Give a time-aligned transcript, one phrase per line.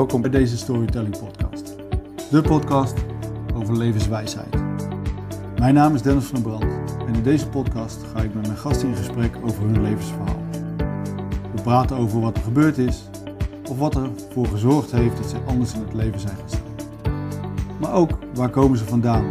[0.00, 1.76] Welkom bij deze Storytelling Podcast.
[2.30, 2.94] De podcast
[3.54, 4.54] over levenswijsheid.
[5.58, 8.58] Mijn naam is Dennis van der Brand en in deze podcast ga ik met mijn
[8.58, 10.40] gasten in gesprek over hun levensverhaal.
[11.54, 13.08] We praten over wat er gebeurd is
[13.70, 16.74] of wat ervoor gezorgd heeft dat ze anders in het leven zijn gestaan.
[17.80, 19.24] Maar ook waar komen ze vandaan?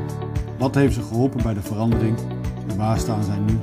[0.58, 2.18] Wat heeft ze geholpen bij de verandering
[2.68, 3.58] en waar staan zij nu?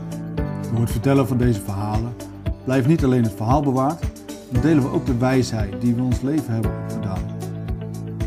[0.70, 2.12] Door het vertellen van deze verhalen
[2.64, 4.04] blijft niet alleen het verhaal bewaard,
[4.52, 6.95] maar delen we ook de wijsheid die we ons leven hebben.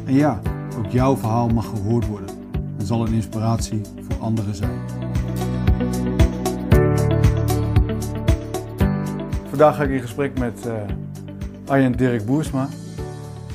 [0.09, 0.41] En ja,
[0.77, 2.29] ook jouw verhaal mag gehoord worden
[2.79, 4.79] en zal een inspiratie voor anderen zijn.
[9.49, 10.81] Vandaag ga ik in gesprek met uh,
[11.65, 12.67] Arjen Dirk Boersma,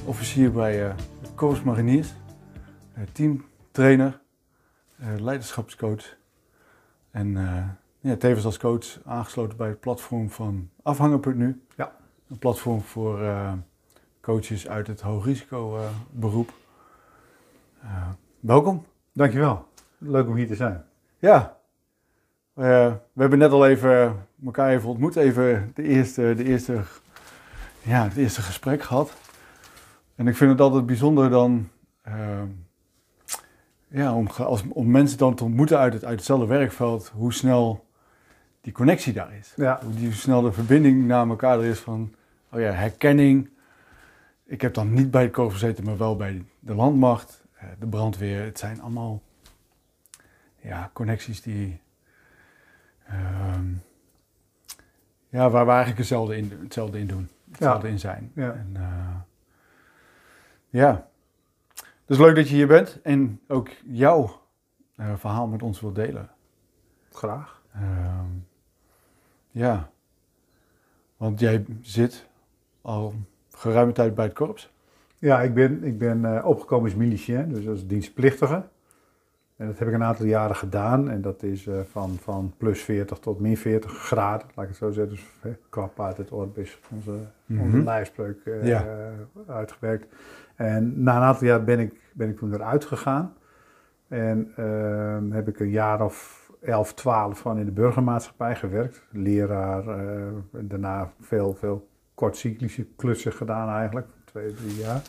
[0.05, 0.95] officier bij uh,
[1.35, 2.15] Corps Mariniers,
[2.99, 4.21] uh, teamtrainer,
[5.19, 6.17] leiderschapscoach
[7.11, 7.33] en
[8.01, 11.63] ja, tevens als coach aangesloten bij het platform van Afhangen.nu.
[11.77, 11.97] Ja.
[12.29, 13.53] Een platform voor uh,
[14.25, 16.53] coaches uit het hoogrisico uh, beroep.
[17.85, 18.09] Uh,
[18.41, 18.85] welkom.
[19.13, 19.69] Dankjewel.
[19.99, 20.85] Leuk om hier te zijn.
[21.19, 21.57] Ja.
[22.55, 26.81] we hebben net al even elkaar even ontmoet, even de eerste, de eerste,
[27.83, 29.13] ja, het eerste gesprek gehad.
[30.15, 31.69] En ik vind het altijd bijzonder dan,
[33.89, 37.87] ja, om, als, om mensen dan te ontmoeten uit, het, uit hetzelfde werkveld, hoe snel
[38.61, 39.53] die connectie daar is.
[39.57, 39.81] Ja.
[39.83, 42.15] Hoe die snel de verbinding naar elkaar er is van,
[42.53, 43.53] oh ja, herkenning.
[44.45, 47.45] Ik heb dan niet bij het korps gezeten, maar wel bij de landmacht,
[47.79, 48.45] de brandweer.
[48.45, 49.23] Het zijn allemaal
[50.57, 51.81] ja, connecties die,
[53.11, 53.59] uh,
[55.29, 57.29] ja, waar we eigenlijk hetzelfde in, hetzelfde in doen.
[57.51, 57.93] Hetzelfde ja.
[57.93, 58.33] in zijn.
[58.35, 58.53] Ja.
[58.53, 59.17] En, uh,
[60.69, 61.09] ja.
[62.05, 64.43] Dus leuk dat je hier bent en ook jouw
[64.97, 66.31] uh, verhaal met ons wilt delen.
[67.13, 67.63] Graag.
[67.77, 68.21] Uh,
[69.51, 69.91] ja,
[71.17, 72.29] want jij zit
[72.81, 73.15] al
[73.55, 74.73] geruime tijd bij het korps.
[75.19, 78.63] Ja, ik ben, ik ben uh, opgekomen als milicien, dus als dienstplichtige.
[79.57, 81.11] En dat heb ik een aantal jaren gedaan.
[81.11, 84.79] En dat is uh, van, van plus 40 tot min 40 graden, laat ik het
[84.79, 85.15] zo zeggen.
[85.15, 87.61] Dus kwap uit het orbis, onze, mm -hmm.
[87.61, 88.87] onze lijfspreuk, uh, ja.
[89.47, 90.15] uitgewerkt.
[90.57, 93.35] En na een aantal jaar ben ik, ben ik toen eruit gegaan.
[94.09, 99.07] En ehm, heb ik een jaar of 11, 12 van in de burgermaatschappij gewerkt.
[99.11, 105.03] Leraar, uh, daarna veel, veel kortcyclische klussen gedaan eigenlijk, twee, drie jaar.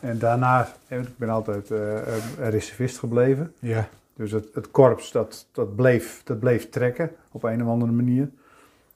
[0.00, 1.98] En daarna, ik ben altijd uh,
[2.38, 3.52] reservist gebleven.
[3.58, 3.88] Ja.
[4.14, 8.30] Dus het, het korps, dat, dat, bleef, dat bleef trekken op een of andere manier.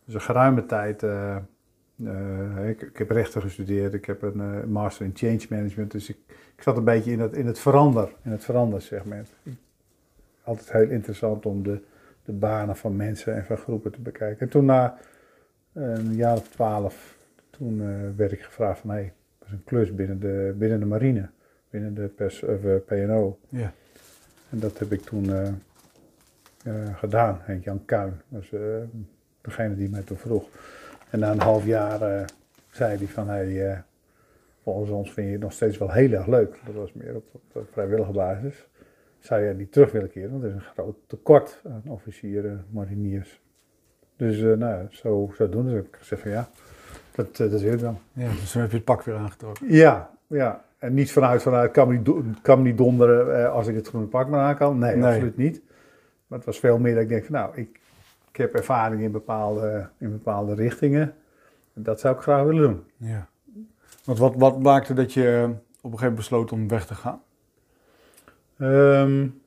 [0.05, 1.37] Dus een geruime tijd, uh,
[2.69, 5.91] ik, ik, heb rechten gestudeerd, ik heb een master in change management.
[5.91, 6.17] Dus ik,
[6.57, 9.29] ik zat een beetje in het, in het verander, in het verandersegment.
[10.45, 11.81] Altijd heel interessant om de,
[12.25, 14.41] de banen van mensen en van groepen te bekijken.
[14.41, 14.99] En toen na
[15.73, 17.17] een jaar of twaalf,
[17.63, 20.81] toen uh, werd ik gevraagd van hé, hey, dat is een klus binnen de, binnen
[20.81, 21.29] de marine,
[21.71, 23.39] binnen de PNO.
[23.49, 23.73] Ja.
[24.51, 27.39] En dat heb ik toen uh, gedaan.
[27.43, 28.51] Henk Jan Kuin was
[29.41, 30.49] degene die mij toen vroeg.
[31.11, 32.31] En na een half jaar
[32.71, 33.83] zei hij van hé, hey,
[34.63, 36.61] volgens ons vind je het nog steeds wel heel erg leuk.
[36.65, 38.67] Dat was meer op, op vrijwillige basis
[39.25, 43.41] zou je niet terug willen keren, want er is een groot tekort aan officieren, mariniers.
[44.17, 45.77] Dus uh, nou, zo, zo doen ze.
[45.77, 46.49] Ik zeg van ja,
[47.15, 47.99] dat, uh, dat wil ik dan.
[48.13, 49.73] Ja, dus dan heb je het pak weer aangetrokken.
[49.73, 50.65] Ja, ja.
[50.79, 53.89] En niet vanuit, vanuit kan me niet, kan me niet donderen uh, als ik het
[53.89, 54.79] groene pak maar aan kan.
[54.79, 55.63] Nee, nee, absoluut niet.
[56.27, 57.81] Maar het was veel meer dat ik denk van nou, ik,
[58.31, 61.15] ik heb ervaring in bepaalde, in bepaalde richtingen.
[61.75, 62.85] En dat zou ik graag willen doen.
[62.97, 63.29] Ja.
[64.05, 67.23] Want wat, wat maakte dat je op een gegeven moment besloot om weg te gaan?
[68.59, 69.43] Um,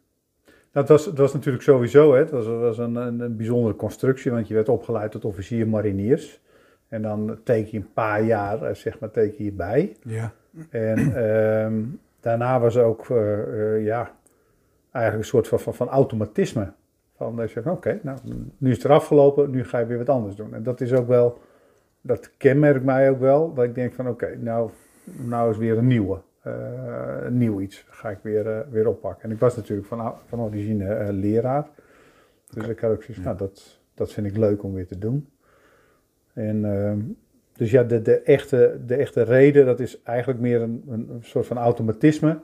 [0.72, 4.32] dat was, het was natuurlijk sowieso, hè, het was, was een, een, een, bijzondere constructie,
[4.32, 6.40] want je werd opgeleid tot officier mariniers.
[6.88, 9.96] En dan teken je een paar jaar, zeg maar, teken je bij.
[10.04, 10.32] Ja.
[10.70, 14.12] En um, daarna was ook, uh, uh, ja,
[14.92, 16.72] eigenlijk een soort van, van, van automatisme.
[17.16, 18.18] Van, dat je zegt, oké, okay, nou,
[18.58, 20.54] nu is het eraf gelopen, nu ga je weer wat anders doen.
[20.54, 21.42] En dat is ook wel,
[22.02, 24.70] dat kenmerkt mij ook wel, dat ik denk van, oké, okay, nou,
[25.04, 26.18] nou is weer een nieuwe.
[26.48, 29.24] Uh, nieuw iets ga ik weer, uh, weer oppakken.
[29.24, 31.68] En ik was natuurlijk van, van origine uh, leraar.
[32.48, 32.70] Dus okay.
[32.70, 35.30] ik had ook zoiets, nou, dat, dat vind ik leuk om weer te doen.
[36.36, 37.00] En ehm,
[37.54, 41.46] dus ja, de, de, echte, de echte reden, dat is eigenlijk meer een, een, soort
[41.46, 42.40] van automatisme.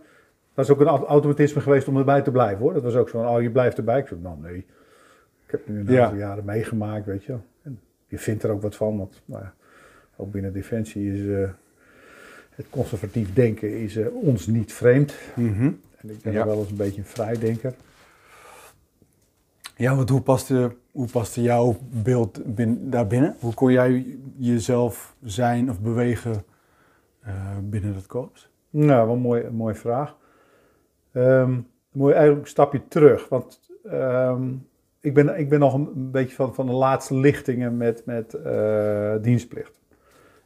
[0.53, 2.73] Dat is ook een automatisme geweest om erbij te blijven hoor.
[2.73, 3.99] Dat was ook zo van, oh je blijft erbij.
[3.99, 4.57] Ik zei, nou nee,
[5.45, 6.27] ik heb nu een aantal ja.
[6.27, 7.35] jaren meegemaakt, weet je.
[7.61, 9.53] En je vindt er ook wat van, want nou ja,
[10.15, 11.47] ook binnen Defensie is
[12.61, 15.13] het conservatief denken is uh, ons niet vreemd.
[15.35, 15.79] Mm -hmm.
[15.97, 16.45] En ik ben ja.
[16.45, 17.73] wel eens een beetje een vrijdenker.
[19.81, 23.35] Ja, want hoe paste, hoe paste jouw beeld bin, daarbinnen?
[23.39, 26.43] Hoe kon jij jezelf zijn of bewegen
[27.27, 28.49] uh, binnen het korps?
[28.69, 30.17] Nou, wel een mooie, een mooie vraag.
[31.11, 33.29] Dan moet je eigenlijk een stapje terug.
[33.29, 34.53] Want ehm,
[34.99, 39.15] ik, ben, ik ben nog een, beetje van, van de laatste lichtingen met, met eh,
[39.21, 39.79] dienstplicht.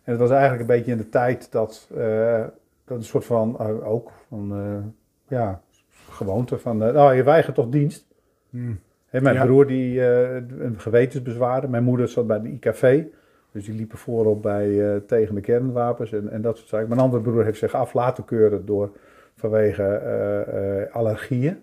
[0.03, 2.43] En het was eigenlijk een beetje in de tijd dat, eh,
[2.85, 5.61] dat een soort van, eh, ook van, eh, ja,
[6.09, 8.07] gewoonte van, eh, nou je weigert toch dienst.
[8.49, 8.79] Hmm.
[9.21, 9.45] Mijn Ja.
[9.45, 11.69] broer die eh, een gewetensbezwaren.
[11.69, 13.03] Mijn moeder zat bij de IKV.
[13.51, 16.87] Dus die liepen voorop bij, eh, tegen de kernwapens en, en dat soort zaken.
[16.87, 18.91] Mijn andere broer heeft zich af laten keuren door,
[19.35, 21.57] vanwege eh, allergieën.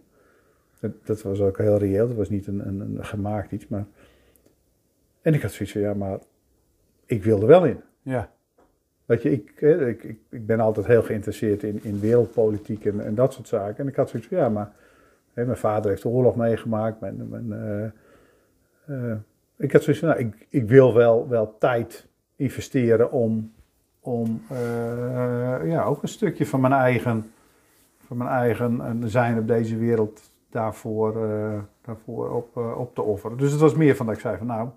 [0.81, 2.09] Dat, dat was ook heel reëel.
[2.09, 3.69] Dat was niet een, een, een gemaakt iets.
[3.69, 3.85] Maar...
[5.23, 6.19] En ik had zoiets van, ja, maar
[7.07, 7.81] ik wil er wel in.
[8.03, 8.31] Ja.
[9.05, 13.33] Weet je, ik, ik, ik ben altijd heel geïnteresseerd in, in wereldpolitiek en, en dat
[13.33, 13.77] soort zaken.
[13.77, 14.73] En ik had zoiets van, ja, maar
[15.32, 17.00] hè, mijn vader heeft de oorlog meegemaakt.
[17.00, 17.52] Mijn, mijn,
[18.87, 19.12] eh,
[19.56, 23.52] ik had zoiets van, nou, ik, ik wil wel, wel tijd investeren om,
[24.00, 27.32] om eh, ja, ook een stukje van mijn eigen,
[28.06, 31.12] van mijn eigen zijn op deze wereld daarvoor,
[31.82, 33.37] daarvoor op, op te offeren.
[33.37, 34.69] Dus het was meer van dat ik zei van, nou,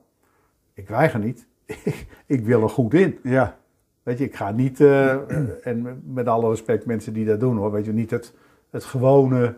[0.73, 1.47] ik weiger niet.
[2.25, 3.19] ik wil er goed in.
[3.23, 3.57] Ja.
[4.05, 4.81] Weet je, ik ga niet,
[5.69, 8.33] en met alle respect mensen die dat doen hoor, weet je, niet het,
[8.69, 9.55] het gewone,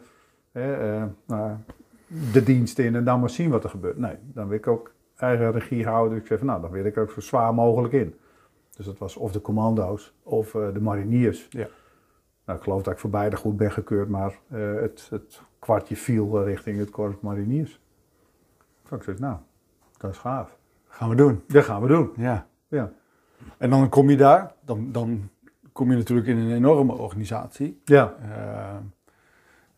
[0.58, 1.56] hè, eh, nou,
[2.32, 3.98] de dienst in en dan maar zien wat er gebeurt.
[3.98, 6.14] Nee, dan wil ik ook eigen regie houden.
[6.14, 8.16] Dus ik zeg van nou, dan wil ik ook zo zwaar mogelijk in.
[8.76, 11.48] Dus dat was of de commando's of eh, de mariniers.
[11.50, 11.68] Ja.
[12.46, 15.96] Nou, ik geloof dat ik voor beide goed ben gekeurd, maar eh, het, het kwartje
[15.96, 17.80] viel richting het korps mariniers.
[18.84, 19.38] Toen ik zei, nou,
[19.98, 20.58] dat is gaaf.
[20.88, 21.44] Gaan we doen.
[21.48, 22.12] Dat gaan we doen.
[22.16, 22.48] Ja.
[22.68, 22.92] Ja.
[23.58, 25.30] En dan kom je daar, dan, dan
[25.72, 27.82] kom je natuurlijk in een enorme organisatie.
[27.86, 28.16] Ja.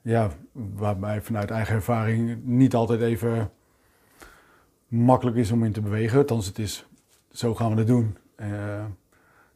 [0.01, 3.51] Ja, waarbij vanuit eigen ervaring niet altijd even
[4.87, 6.17] makkelijk is om in te bewegen.
[6.17, 6.87] Althans, het is,
[7.31, 8.17] zo gaan we het doen.
[8.35, 8.85] Eh,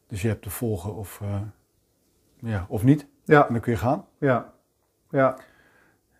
[0.07, 1.41] dus je hebt te volgen of, eh,
[2.39, 3.07] ja, of niet.
[3.23, 3.47] Ja.
[3.47, 4.05] En dan kun je gaan.
[4.17, 4.53] Ja.
[5.09, 5.37] Ja.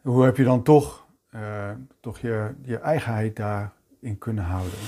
[0.01, 1.69] Hoe heb je dan toch, eh,
[1.99, 4.79] toch je, je eigenheid daarin kunnen houden?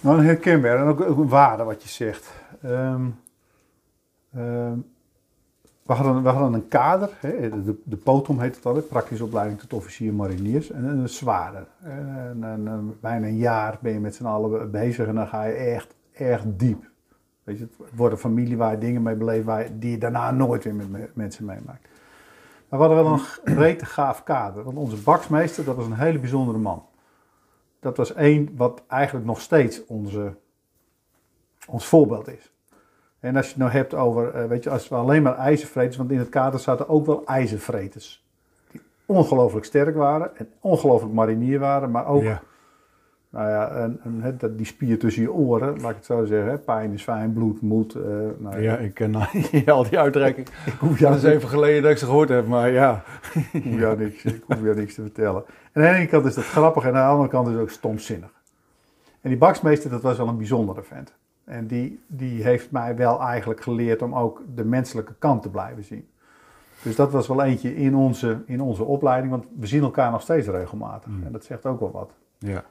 [0.00, 2.32] Nou, een herkenbaar en ook, ook een waarde wat je zegt.
[2.62, 3.08] Ehm,
[4.34, 4.78] ehm,
[5.82, 9.72] we, hadden, we een kader, hè, de, de POTOM heet het altijd, praktische opleiding tot
[9.72, 11.66] officier mariniers, en een zware.
[11.80, 15.44] En, en, en bijna een jaar ben je met z'n allen bezig en dan ga
[15.44, 16.90] je echt, echt diep.
[17.44, 20.30] Weet je, het wordt een familie waar je dingen mee beleeft waar die je daarna
[20.30, 21.88] nooit weer met me- mensen meemaakt.
[22.68, 23.12] Maar we hadden wel
[23.44, 26.82] een rete gaaf kader, want onze baksmeester, dat was een hele bijzondere man
[27.82, 30.36] dat was één wat eigenlijk nog steeds onze,
[31.66, 32.51] ons voorbeeld is.
[33.22, 35.96] En als je het nou hebt over, eh, weet je, als we alleen maar ijzervreters,
[35.96, 38.24] want in het kader zaten ook wel ijzervreters.
[38.70, 42.42] Die ongelooflijk sterk waren en ongelooflijk marinier waren, maar ook, Ja.
[43.30, 46.50] nou ja, dat- die spier tussen je oren, laat ik het zo zeggen.
[46.50, 47.94] Hè, pijn is fijn, bloed, moed.
[47.94, 48.02] eh,
[48.38, 49.14] nou, ja, ik ken
[49.66, 50.50] al die uitreikingen.
[50.66, 53.02] ik hoef Dat is even geleden dat ik ze gehoord heb, maar ja.
[53.52, 55.44] Ik hoef jou niks, ik hoef jou niks te vertellen.
[55.72, 57.62] En aan de ene kant is dat grappig en aan de andere kant is het
[57.62, 58.30] ook stomzinnig.
[59.20, 61.14] En die baksmeester, dat was wel een bijzondere vent.
[61.52, 65.84] En die, die heeft mij wel eigenlijk geleerd om ook de menselijke kant te blijven
[65.84, 66.08] zien.
[66.82, 70.22] Dus dat was wel eentje in onze, in onze opleiding, want we zien elkaar nog
[70.22, 71.10] steeds regelmatig.
[71.10, 71.26] Mm.
[71.26, 72.10] En dat zegt ook wel wat.
[72.38, 72.64] ja.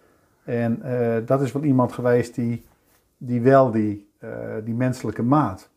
[0.44, 2.66] En eh, dat is wel iemand geweest die,
[3.18, 4.30] die wel die, eh,
[4.64, 5.70] die menselijke maat.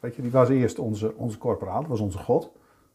[0.00, 2.52] Weet je, die was eerst onze, onze korporaal, dat was onze god.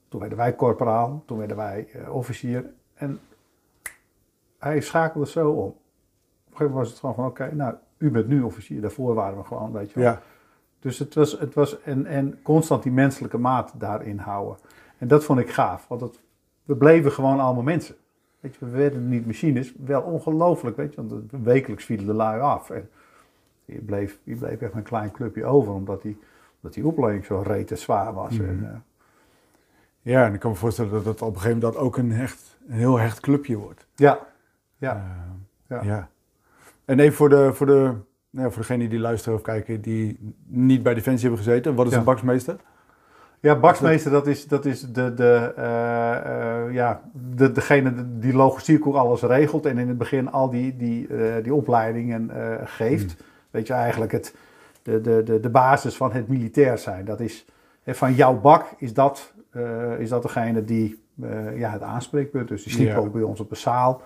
[0.08, 2.70] Toen werden wij korporaal, toen werden wij eh, officier.
[2.94, 3.20] En
[4.58, 5.58] hij schakelde zo om.
[5.58, 8.82] Op een gegeven moment was het gewoon van, oké, nou, u bent nu officier.
[8.82, 10.10] Daarvoor waren we gewoon, weet je wel.
[10.10, 10.22] Ja.
[10.80, 14.58] Dus het was, het was en, en constant die menselijke maat daarin houden.
[14.98, 16.20] En dat vond ik gaaf, want het,
[16.64, 17.96] we bleven gewoon allemaal mensen.
[18.40, 22.42] Weet je, we werden niet machines, wel ongelooflijk, weet je, want wekelijks vielen de lui
[22.42, 22.70] af.
[22.70, 22.90] En
[23.66, 26.20] je bleef, je bleef echt een klein clubje over, omdat die,
[26.56, 28.38] omdat die opleiding zo rete zwaar was.
[28.38, 28.50] Mhm.
[28.50, 28.80] En, eh,
[30.02, 32.58] ja, en ik kan me voorstellen dat het op een gegeven moment ook een, hecht,
[32.68, 33.88] een heel hecht clubje wordt.
[33.96, 34.20] ja,
[34.78, 35.84] ja, Eh, ja.
[35.84, 36.10] ja.
[36.88, 37.92] En even voor, de, voor, de,
[38.30, 41.76] nou, voor degenen die luisteren of kijken die niet bij Defensie hebben gezeten.
[41.76, 41.98] Wat is Ja.
[41.98, 42.56] een baksmeester?
[43.40, 46.16] Ja, baksmeester, dat is, dat is de, de, eh,
[46.66, 47.02] eh, ja,
[47.36, 51.44] de, degene die logistiek ook alles regelt en in het begin al die, die, eh,
[51.44, 52.32] die opleidingen
[52.64, 53.16] geeft.
[53.52, 54.36] Weet je, eigenlijk het,
[54.82, 57.06] de, de, de, de basis van het militair zijn.
[57.06, 57.46] Dat is,
[57.86, 59.34] van jouw bak is dat,
[59.98, 61.04] is dat degene die
[61.56, 62.48] ja, het aanspreekpunt.
[62.48, 62.96] Dus die sliep Ja.
[62.98, 64.02] ook bij ons op de zaal.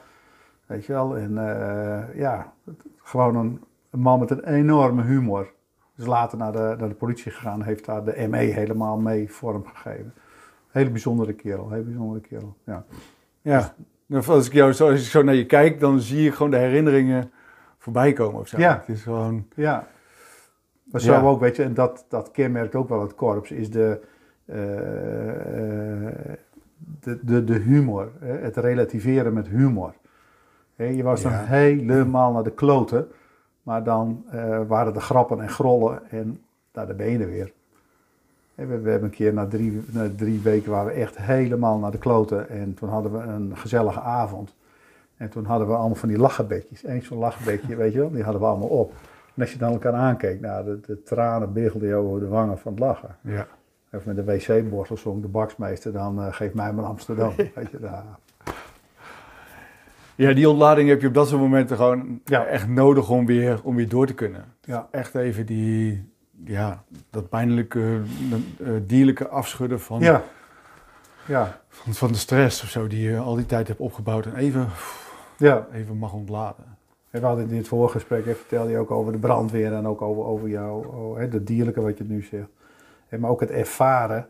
[0.72, 2.54] Weet je wel, en eh, ja,
[2.98, 5.52] gewoon een, een man met een enorme humor.
[5.98, 9.66] Is later naar de, naar de politie gegaan, heeft daar de ME helemaal mee vorm
[9.66, 10.14] gegeven.
[10.70, 12.56] Hele bijzondere kerel, hele bijzondere kerel.
[12.66, 12.86] Ja,
[13.42, 13.74] Ja.
[14.28, 16.58] Als ik, jou zo, als ik zo naar je kijk, dan zie je gewoon de
[16.58, 17.32] herinneringen
[17.78, 18.58] voorbij komen of zo.
[18.58, 18.78] Ja.
[18.78, 19.48] Het is gewoon...
[19.56, 19.88] ja.
[20.84, 21.22] Maar zo Ja.
[21.22, 24.02] ook, weet je, en dat, dat kenmerkt ook wel het korps, is de,
[27.00, 29.94] de, de, de humor, hè, het relativeren met humor.
[30.86, 31.44] Je was dan Ja.
[31.44, 33.08] helemaal naar de kloten,
[33.64, 36.42] maar dan eh, waren er grappen en grollen en
[36.74, 37.52] nou, daar ben je er weer.
[38.56, 41.92] We, we hebben een keer na drie, na drie weken waren we echt helemaal naar
[41.92, 44.56] de kloten en toen hadden we een gezellige avond.
[45.18, 46.84] En toen hadden we allemaal van die lachenbedjes.
[46.84, 48.94] Eén zo'n lachenbedje, weet je wel, die hadden we allemaal op.
[49.36, 52.58] En als je dan elkaar aankeek, nou, de, de tranen biggelden je over de wangen
[52.58, 53.16] van het lachen.
[53.22, 53.48] Ja.
[53.94, 57.34] Of met de wc-borstel zong de baksmeester dan eh, geef mij maar Amsterdam.
[57.56, 58.04] Weet je, daar.
[60.22, 62.46] Ja, die ontlading heb je op dat soort momenten gewoon Ja.
[62.46, 64.46] echt nodig om weer, om weer door te kunnen.
[64.62, 64.88] Ja.
[64.92, 66.10] Echt even die,
[66.46, 68.02] ja, dat pijnlijke,
[68.64, 70.24] eh, dierlijke afschudden van, Ja.
[71.26, 71.62] Ja.
[71.70, 74.68] van, van de stress of zo die je al die tijd hebt opgebouwd en even,
[75.38, 75.68] ja.
[75.74, 76.66] even mag ontladen.
[77.10, 80.02] En we hadden in het vorige gesprek, vertelde je ook over de brandweer en ook
[80.02, 82.50] over, over jou, oh, hè, dierlijke wat je nu zegt.
[83.10, 84.28] En maar ook het ervaren,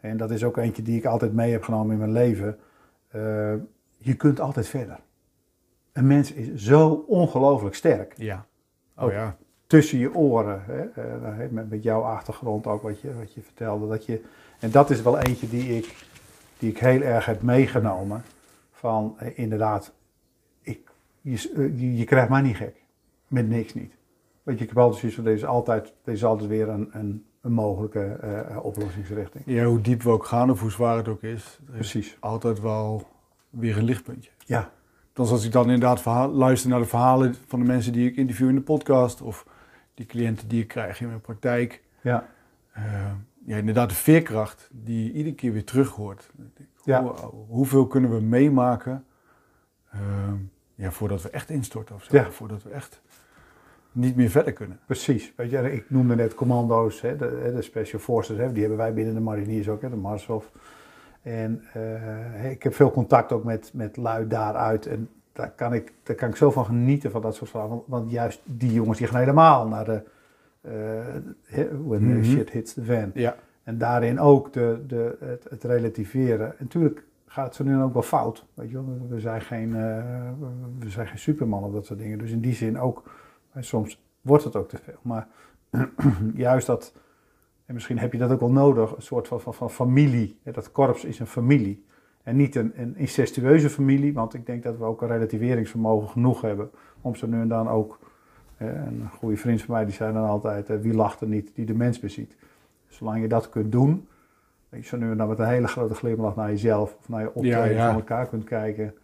[0.00, 2.58] en dat is ook eentje die ik altijd mee heb genomen in mijn leven.
[3.08, 3.52] Eh,
[3.98, 4.98] je kunt altijd verder.
[5.92, 8.14] Een mens is zo ongelooflijk sterk.
[8.16, 8.46] Ja.
[8.96, 9.08] Ook.
[9.08, 9.36] Oh ja.
[9.66, 10.62] tussen je oren.
[10.64, 10.80] Hè?
[10.80, 13.88] eh, hè, met, met jouw achtergrond ook wat je, wat je vertelde.
[13.88, 14.22] Dat je,
[14.60, 16.06] en dat is wel eentje die ik,
[16.58, 18.22] die ik heel erg heb meegenomen.
[18.70, 19.92] Van eh, inderdaad,
[20.62, 22.82] ik, je, eh, je, je krijgt mij niet gek.
[23.28, 23.94] Met niks niet.
[24.42, 27.24] Weet je, ik heb altijd zoiets van, deze is altijd, deze altijd weer een, een,
[27.40, 28.18] een mogelijke
[28.62, 29.44] oplossingsrichting.
[29.46, 32.16] ja, hoe diep we ook gaan of hoe zwaar het ook is, er is Precies.
[32.20, 33.06] altijd wel
[33.50, 34.30] weer een lichtpuntje.
[34.38, 34.70] Ja,
[35.12, 38.16] Dan als ik dan inderdaad verhaal, luister naar de verhalen van de mensen die ik
[38.16, 39.46] interview in de podcast of
[39.94, 41.82] die cliënten die ik krijg in mijn praktijk.
[42.00, 42.26] ja,
[42.72, 43.12] eh,
[43.44, 46.30] ja, inderdaad de veerkracht die je iedere keer weer terug hoort.
[46.84, 47.02] Ja.
[47.02, 49.04] hoe- hoeveel kunnen we meemaken
[49.90, 50.00] eh,
[50.74, 52.16] ja, voordat we echt instorten of zo.
[52.16, 52.30] Ja.
[52.30, 53.00] Voordat we echt
[53.92, 54.78] niet meer verder kunnen.
[54.86, 55.32] precies.
[55.36, 58.94] Weet je, ik noemde net commando's, hè, de, de Special Forces, hè, die hebben wij
[58.94, 60.50] binnen de mariniers ook, hè, de Marshof.
[61.22, 64.86] En eh, ik heb veel contact ook met, met lui daaruit.
[64.86, 67.74] En daar kan, ik, daar kan ik zo van genieten van dat soort verhalen.
[67.74, 70.02] Want, want juist die jongens die gaan helemaal naar de
[70.60, 72.22] eh, when Mhm.
[72.22, 73.10] the shit hits the fan.
[73.14, 76.46] Ja, En daarin ook de, de, het, het relativeren.
[76.46, 78.46] En natuurlijk gaat het zo nu ook wel fout.
[78.54, 78.98] Weet je wel?
[79.08, 80.30] We, zijn geen, eh,
[80.78, 82.18] we zijn geen superman of dat soort dingen.
[82.18, 83.10] Dus in die zin ook,
[83.58, 84.98] soms wordt het ook te veel.
[85.02, 85.26] Maar
[86.34, 86.92] juist dat,
[87.66, 90.38] en misschien heb je dat ook wel nodig, een soort van, van, van familie.
[90.42, 91.84] Dat korps is een familie.
[92.22, 96.40] En niet een, een incestueuze familie, want ik denk dat we ook een relativeringsvermogen genoeg
[96.40, 97.98] hebben om zo nu en dan ook,
[98.58, 101.74] een goede vriend van mij die zei dan altijd, wie lacht er niet die de
[101.74, 102.36] mens beziet.
[102.88, 104.08] Zolang je dat kunt doen,
[104.70, 107.20] dat je zo nu en dan met een hele grote glimlach naar jezelf of naar
[107.20, 107.86] je optreden Ja, ja.
[107.86, 108.94] van elkaar kunt kijken,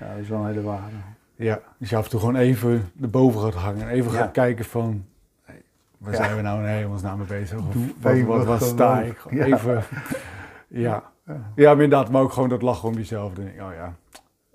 [0.00, 0.94] ja, dat is wel een hele waarde.
[1.34, 1.60] ja.
[1.78, 3.82] Dus je af en toe gewoon even erboven gaat hangen.
[3.82, 4.18] En even Ja.
[4.18, 5.04] gaat kijken van,
[6.00, 7.58] waar zijn we nou in hemelsnaam mee bezig?
[7.58, 9.24] Of wat, wat, wat sta ik?
[9.30, 9.82] Even,
[10.68, 11.02] ja.
[11.56, 11.74] Ja.
[11.74, 13.32] Maar inderdaad, maar ook gewoon dat lachen om jezelf.
[13.34, 13.94] Dan denk ik, oh ja,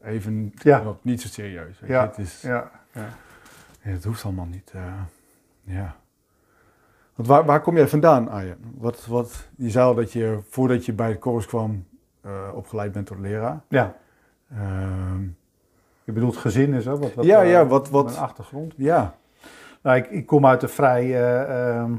[0.03, 0.83] even Ja.
[0.83, 1.79] wat, niet zo serieus.
[1.79, 2.11] Weet Ja.
[2.15, 2.21] je?
[2.21, 3.07] Is, Ja, ja.
[3.79, 4.71] het hoeft allemaal niet.
[4.75, 4.81] eh,
[5.63, 5.95] ja.
[7.15, 8.57] Want waar, waar kom jij vandaan, Arjen?
[8.77, 11.85] Wat, wat, je zei al dat je, voordat je bij het korps kwam,
[12.21, 13.61] eh, opgeleid bent tot leraar.
[13.69, 13.95] ja.
[14.51, 15.21] Ehm,
[16.03, 18.73] Je bedoelt gezin is ook wat, wat Ja, eh, ja, wat- wat- mijn achtergrond.
[18.77, 19.15] ja,
[19.85, 21.93] Nou, ik, ik kom uit een vrij eh, ehm,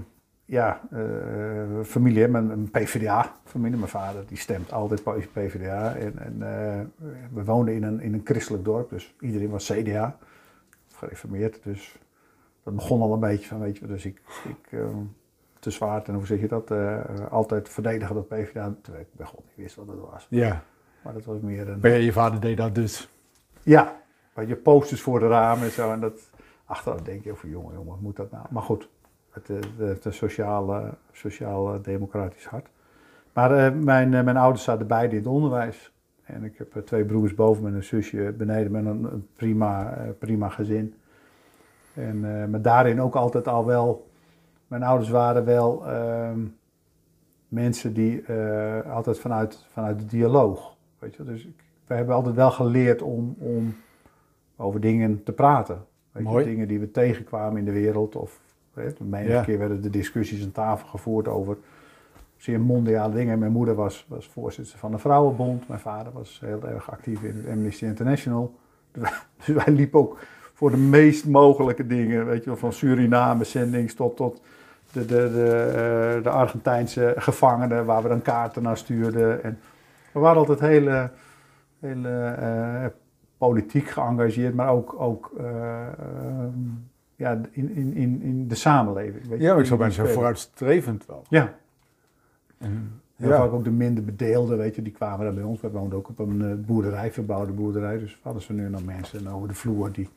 [0.44, 3.76] ja, eh, familie, hè, mijn, een PvdA-familie.
[3.78, 5.02] Mijn vader die stemt altijd
[5.32, 5.94] PvdA.
[5.94, 6.80] En, en eh,
[7.32, 10.16] we woonden in een, in een christelijk dorp, dus iedereen was CDA,
[10.92, 11.60] gereformeerd.
[11.62, 11.98] Dus
[12.62, 15.02] dat begon al een beetje van, weet je, dus ik, ik ehm,
[15.58, 16.72] te zwaar en hoe zeg je dat,
[17.30, 20.26] altijd verdedigen dat PvdA, terwijl ik bij God niet wist wat dat was.
[20.30, 20.62] ja.
[21.02, 21.78] Maar dat was meer een...
[21.80, 23.08] Maar je vader deed dat dus.
[23.62, 23.96] Ja,
[24.34, 25.92] weet je, posters voor de ramen en zo.
[25.92, 26.30] En dat,
[26.66, 28.46] achteraf denk je over, jongen, jongen, moet dat nou?
[28.50, 28.88] Maar goed,
[29.30, 32.68] het, eh, het heeft een sociaal, sociaal democratisch hart.
[33.32, 35.92] Maar eh, mijn, eh, mijn ouders zaten beide in het onderwijs.
[36.22, 40.48] En ik heb twee broers boven me en een zusje beneden met een, prima, prima
[40.48, 40.94] gezin.
[41.94, 44.10] En, maar daarin ook altijd al wel,
[44.66, 46.40] mijn ouders waren wel ehm,
[47.48, 48.24] mensen die
[48.88, 50.76] altijd vanuit, vanuit de dialoog.
[50.98, 53.76] Weet je, dus ik, wij hebben altijd wel geleerd om, om
[54.56, 55.84] over dingen te praten.
[56.16, 56.44] Weet je, Mooi.
[56.44, 58.16] dingen die we tegenkwamen in de wereld.
[58.16, 58.40] Of
[58.74, 59.42] hè, de menige Ja.
[59.42, 61.56] keer werden de discussies aan tafel gevoerd over
[62.36, 63.38] zeer mondiale dingen.
[63.38, 65.68] Mijn moeder was, was voorzitter van de Vrouwenbond.
[65.68, 68.54] Mijn vader was heel erg actief in het Amnesty International.
[69.36, 70.18] Dus wij liepen ook
[70.54, 72.26] voor de meest mogelijke dingen.
[72.26, 74.40] Weet je van Suriname zendings tot, tot
[74.92, 75.50] de, de, de,
[76.16, 79.42] eh, de Argentijnse gevangenen waar we dan kaarten naar stuurden.
[79.42, 79.58] En
[80.12, 81.08] we waren altijd heel,
[81.80, 82.90] heel eh, eh,
[83.38, 86.58] politiek geëngageerd, maar ook, ook eh, ehm,
[87.16, 89.26] ja, in, in, in, in de samenleving.
[89.28, 91.22] Weet Ja, maar ik zou bijna zeggen vooruitstrevend wel.
[91.28, 91.54] Ja,
[92.58, 93.36] En Heel Ja.
[93.36, 95.60] vaak ook de minder bedeelden, weet je, die kwamen daar bij ons.
[95.60, 97.98] We woonden ook op een eh, boerderij, verbouwde boerderij.
[97.98, 100.08] Dus hadden ze nu nog mensen over de vloer die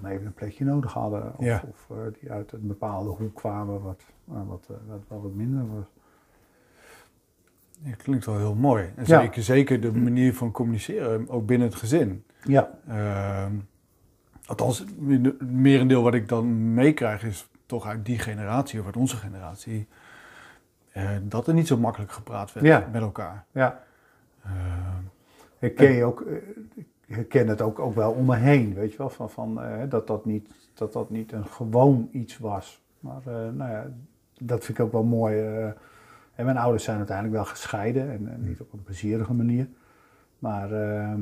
[0.00, 1.32] dan even een plekje nodig hadden.
[1.36, 1.62] Of, Ja.
[1.70, 5.84] of eh, die uit een bepaalde hoek kwamen wat, wat, wat, wat minder was.
[7.82, 8.84] Ja, klinkt wel heel mooi.
[8.96, 9.20] En Ja.
[9.20, 12.24] zeker, zeker de manier van communiceren, ook binnen het gezin.
[12.46, 13.52] Ja, Ehm,
[14.46, 19.16] althans, het merendeel wat ik dan meekrijg is toch uit die generatie, of uit onze
[19.16, 19.88] generatie,
[20.92, 22.88] eh, dat er niet zo makkelijk gepraat werd Ja.
[22.92, 23.44] met elkaar.
[23.52, 23.82] ja.
[24.44, 25.02] Ehm,
[25.58, 26.34] Ik ken, je ook, eh,
[26.74, 29.82] ik herken het ook, ook wel om me heen, weet je wel, van, van, eh,
[29.88, 32.82] dat, dat, niet, dat dat niet een gewoon iets was.
[33.00, 33.20] Maar
[33.52, 33.86] nou ja,
[34.40, 35.40] dat vind ik ook wel mooi.
[36.34, 39.68] en mijn ouders zijn uiteindelijk wel gescheiden en, en niet op een plezierige manier.
[40.38, 41.20] Maar ehm,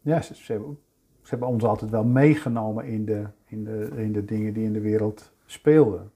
[0.00, 0.78] ja, ze, ze hebben,
[1.22, 4.72] ze hebben ons altijd wel meegenomen in de, in, de, in de dingen die in
[4.72, 6.10] de wereld speelden.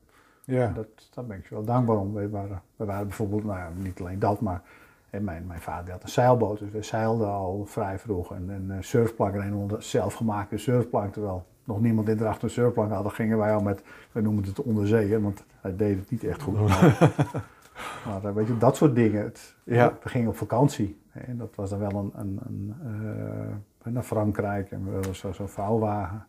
[0.44, 0.72] ja.
[0.74, 2.12] Dat, daar ben ik ze wel dankbaar om.
[2.12, 4.62] We waren, we waren bijvoorbeeld, nou ja, niet alleen dat, maar
[5.10, 6.58] hè, mijn, mijn vader had een zeilboot.
[6.58, 8.34] Dus we zeilden al vrij vroeg.
[8.34, 11.12] En een eh, surfplank, een onder, zelfgemaakte surfplank.
[11.12, 13.02] Terwijl nog niemand in erachter een surfplank had.
[13.02, 16.42] Dan gingen wij al met, we noemen het onderzeeën, want hij deed het niet echt
[16.42, 16.58] goed.
[16.60, 17.12] Maar,
[18.06, 19.22] maar eh, weet je, dat soort dingen.
[19.22, 19.98] Het, Ja.
[20.02, 21.02] We gingen op vakantie.
[21.12, 23.54] En dat was dan wel een, een, een eh,
[23.92, 24.70] naar Frankrijk.
[24.70, 26.26] En we hadden zo- zo'n vouwwagen.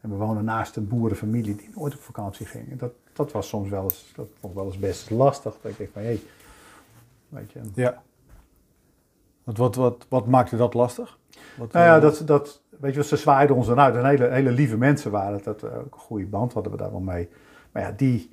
[0.00, 2.70] En we woonden naast een boerenfamilie die nooit op vakantie ging.
[2.70, 5.56] En dat, dat was soms wel eens, dat vond wel eens best lastig.
[5.62, 6.20] Dat ik denk van, hé,
[7.28, 7.60] weet je.
[7.74, 8.02] ja.
[9.44, 11.18] Want wat, wat, wat maakte dat lastig?
[11.58, 13.94] Wat, Nou ja, eh, dat, dat, weet je, ze zwaaiden ons eruit.
[13.94, 15.44] En hele, hele lieve mensen waren het.
[15.44, 17.28] Dat, eh, ook een goede band hadden we daar wel mee.
[17.72, 18.30] Maar ja, die,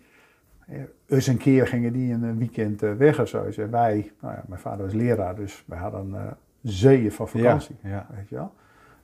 [0.68, 3.44] eh, eens een keer gingen die een eh, weekend eh, weg of zo.
[3.44, 7.76] En wij, nou ja, mijn vader was leraar, dus wij hadden eh zeeën van vakantie.
[7.84, 8.08] Ja.
[8.16, 8.54] Weet je wel?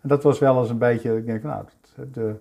[0.02, 2.36] En dat was wel eens een beetje, ik denk, nou, het, de,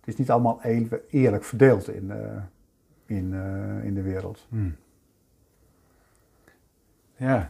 [0.00, 2.42] het is niet allemaal even eerlijk verdeeld in, eh,
[3.06, 4.46] in, eh, in de wereld.
[4.48, 4.70] Hm.
[7.16, 7.48] Ja.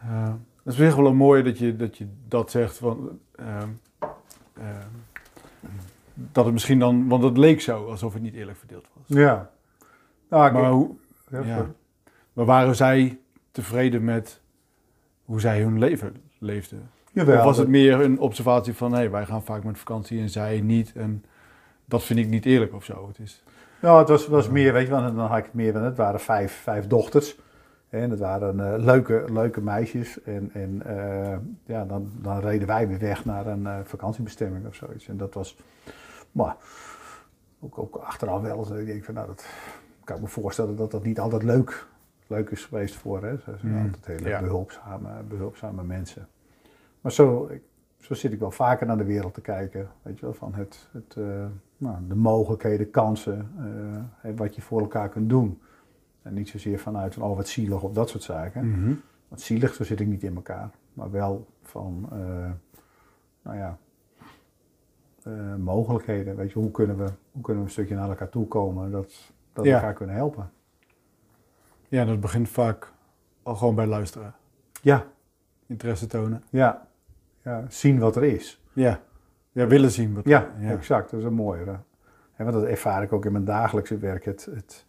[0.00, 2.78] Eh, het is op zich wel een mooi dat je dat, je dat zegt.
[2.78, 3.68] Van, ehm,
[4.54, 4.88] ehm,
[6.14, 9.04] dat het misschien dan, want het leek zo alsof het niet eerlijk verdeeld was.
[9.06, 9.50] Ja.
[10.28, 10.96] Nou, Maar, hoe,
[11.30, 11.56] ja, ja.
[11.56, 11.72] sorry.
[12.32, 13.18] maar waren zij
[13.50, 14.40] tevreden met
[15.30, 16.90] hoe zij hun leven leefden?
[17.12, 20.20] Jawel, of was het dat- meer een observatie van, hé, wij gaan vaak met vakantie
[20.20, 20.92] en zij niet.
[20.94, 21.24] En
[21.84, 23.06] dat vind ik niet eerlijk of zo.
[23.08, 23.42] Het is,
[23.80, 25.96] Ja, het was, was meer, weet je wel, dan had ik het meer, want het
[25.96, 27.36] waren vijf, vijf dochters.
[27.88, 30.22] En het waren eh, leuke, leuke meisjes.
[30.22, 34.74] En, en eh, ja, dan, dan reden wij weer weg naar een eh, vakantiebestemming of
[34.74, 35.08] zoiets.
[35.08, 35.56] En dat was,
[36.32, 36.56] maar
[37.60, 39.46] ook, ook achteraf wel dat ik denk van, nou, dat
[40.04, 41.86] kan ik me voorstellen dat dat niet altijd leuk,
[42.30, 43.36] leuk is geweest voor, hè.
[43.36, 44.40] Ze zijn Mm, altijd hele ja.
[44.40, 46.28] behulpzame, behulpzame mensen.
[47.00, 47.62] Maar zo, ik,
[47.98, 50.88] zo zit ik wel vaker naar de wereld te kijken, weet je wel, van het,
[50.92, 53.50] het, eh, nou, de mogelijkheden, kansen,
[54.22, 55.60] eh, wat je voor elkaar kunt doen.
[56.22, 58.68] En niet zozeer vanuit van, oh wat zielig of dat soort zaken.
[58.70, 58.92] Mhm.
[59.28, 60.70] Want zielig, zo zit ik niet in elkaar.
[60.92, 62.50] Maar wel van, eh,
[63.42, 63.78] nou ja,
[65.58, 66.36] mogelijkheden.
[66.36, 69.32] Weet je, hoe kunnen, we, hoe kunnen we een stukje naar elkaar toe komen dat,
[69.52, 69.74] dat Ja.
[69.74, 70.50] elkaar kunnen helpen.
[71.90, 72.92] Ja, dat begint vaak
[73.42, 74.34] al gewoon bij luisteren.
[74.82, 75.06] Ja,
[75.66, 76.42] Interesse tonen.
[76.50, 76.88] ja,
[77.44, 77.64] ja.
[77.68, 78.62] Zien wat er is.
[78.72, 79.00] Ja,
[79.52, 80.14] ja willen zien.
[80.14, 81.10] Wat, Ja, exact.
[81.10, 81.64] Dat is een mooie.
[82.36, 84.24] En want dat ervaar ik ook in mijn dagelijkse werk.
[84.24, 84.86] Het, het,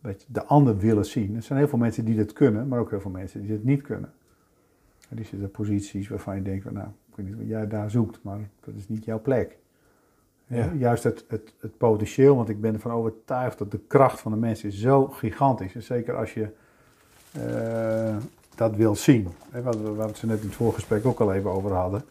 [0.00, 1.36] dat de ander willen zien.
[1.36, 3.64] Er zijn heel veel mensen die dat kunnen, maar ook heel veel mensen die het
[3.64, 4.12] niet kunnen.
[5.08, 7.66] En die zitten in posities waarvan je denkt, van, nou, ik weet niet wat jij
[7.66, 9.58] daar zoekt, maar dat is niet jouw plek.
[10.48, 10.72] Ja.
[10.78, 14.38] Juist het, het, het potentieel, want ik ben ervan overtuigd dat de kracht van de
[14.38, 15.74] mensen is zo gigantisch.
[15.74, 16.48] En zeker als je
[17.32, 18.16] eh,
[18.54, 19.28] dat wilt zien.
[19.50, 21.72] Hè, Wat, we- waar we het zo net in het voorgesprek ook al even over
[21.72, 22.02] hadden.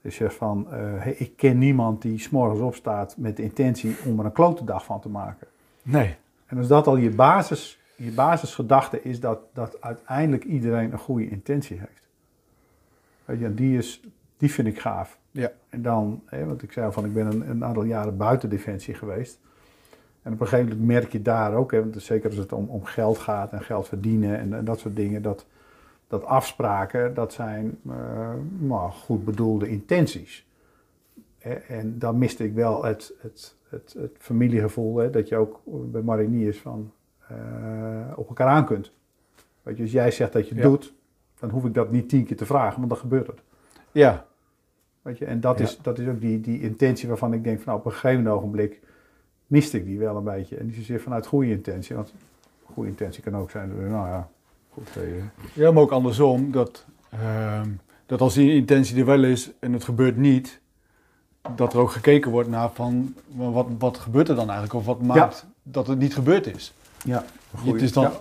[0.00, 4.18] Dus je van, eh, hey, ik ken niemand die s'morgens opstaat met de intentie om
[4.18, 5.46] er een klote dag van te maken.
[5.82, 6.16] Nee.
[6.46, 11.28] En als dat al je, basis, je basisgedachte is dat, dat uiteindelijk iedereen een goede
[11.28, 12.08] intentie heeft.
[13.24, 14.00] Weet je, die, is,
[14.44, 15.18] die vind ik gaaf.
[15.30, 15.52] Ja.
[15.68, 18.50] En dan, hè, want ik zei al van, ik ben een, een aantal jaren buiten
[18.50, 19.38] Defensie geweest.
[20.22, 22.68] En op een gegeven moment merk je daar ook, hè, want zeker als het om,
[22.68, 25.46] om geld gaat en geld verdienen en, en dat soort dingen, dat,
[26.08, 30.46] dat afspraken, dat zijn eh, nou, goed bedoelde intenties.
[31.68, 36.02] En dan miste ik wel het, het, het, het familiegevoel, hè, dat je ook bij
[36.02, 36.92] mariniers van,
[37.28, 37.36] eh,
[38.14, 38.92] op elkaar aan kunt.
[39.62, 40.68] Weet je, als jij zegt dat je het Ja.
[40.70, 40.94] doet,
[41.38, 43.42] dan hoef ik dat niet tien keer te vragen, want dan gebeurt het.
[43.92, 44.26] Ja.
[45.04, 45.64] Weet je, en dat, Ja.
[45.64, 48.26] is, dat is ook die, die intentie waarvan ik denk van nou, op een gegeven
[48.26, 48.80] ogenblik
[49.46, 50.56] miste ik die wel een beetje.
[50.56, 52.12] En niet zozeer vanuit goede intentie, want
[52.72, 54.28] goede intentie kan ook zijn, nou ja,
[54.72, 54.88] goed.
[54.96, 55.02] eh,
[55.52, 56.50] Ja, maar ook andersom.
[56.52, 57.68] Dat, ehm,
[58.06, 60.60] dat als die intentie er wel is en het gebeurt niet,
[61.56, 64.74] dat er ook gekeken wordt naar van wat, wat gebeurt er dan eigenlijk?
[64.74, 66.72] Of wat maakt dat het niet gebeurd is?
[67.04, 67.24] ja,
[67.64, 68.12] het is dan ja.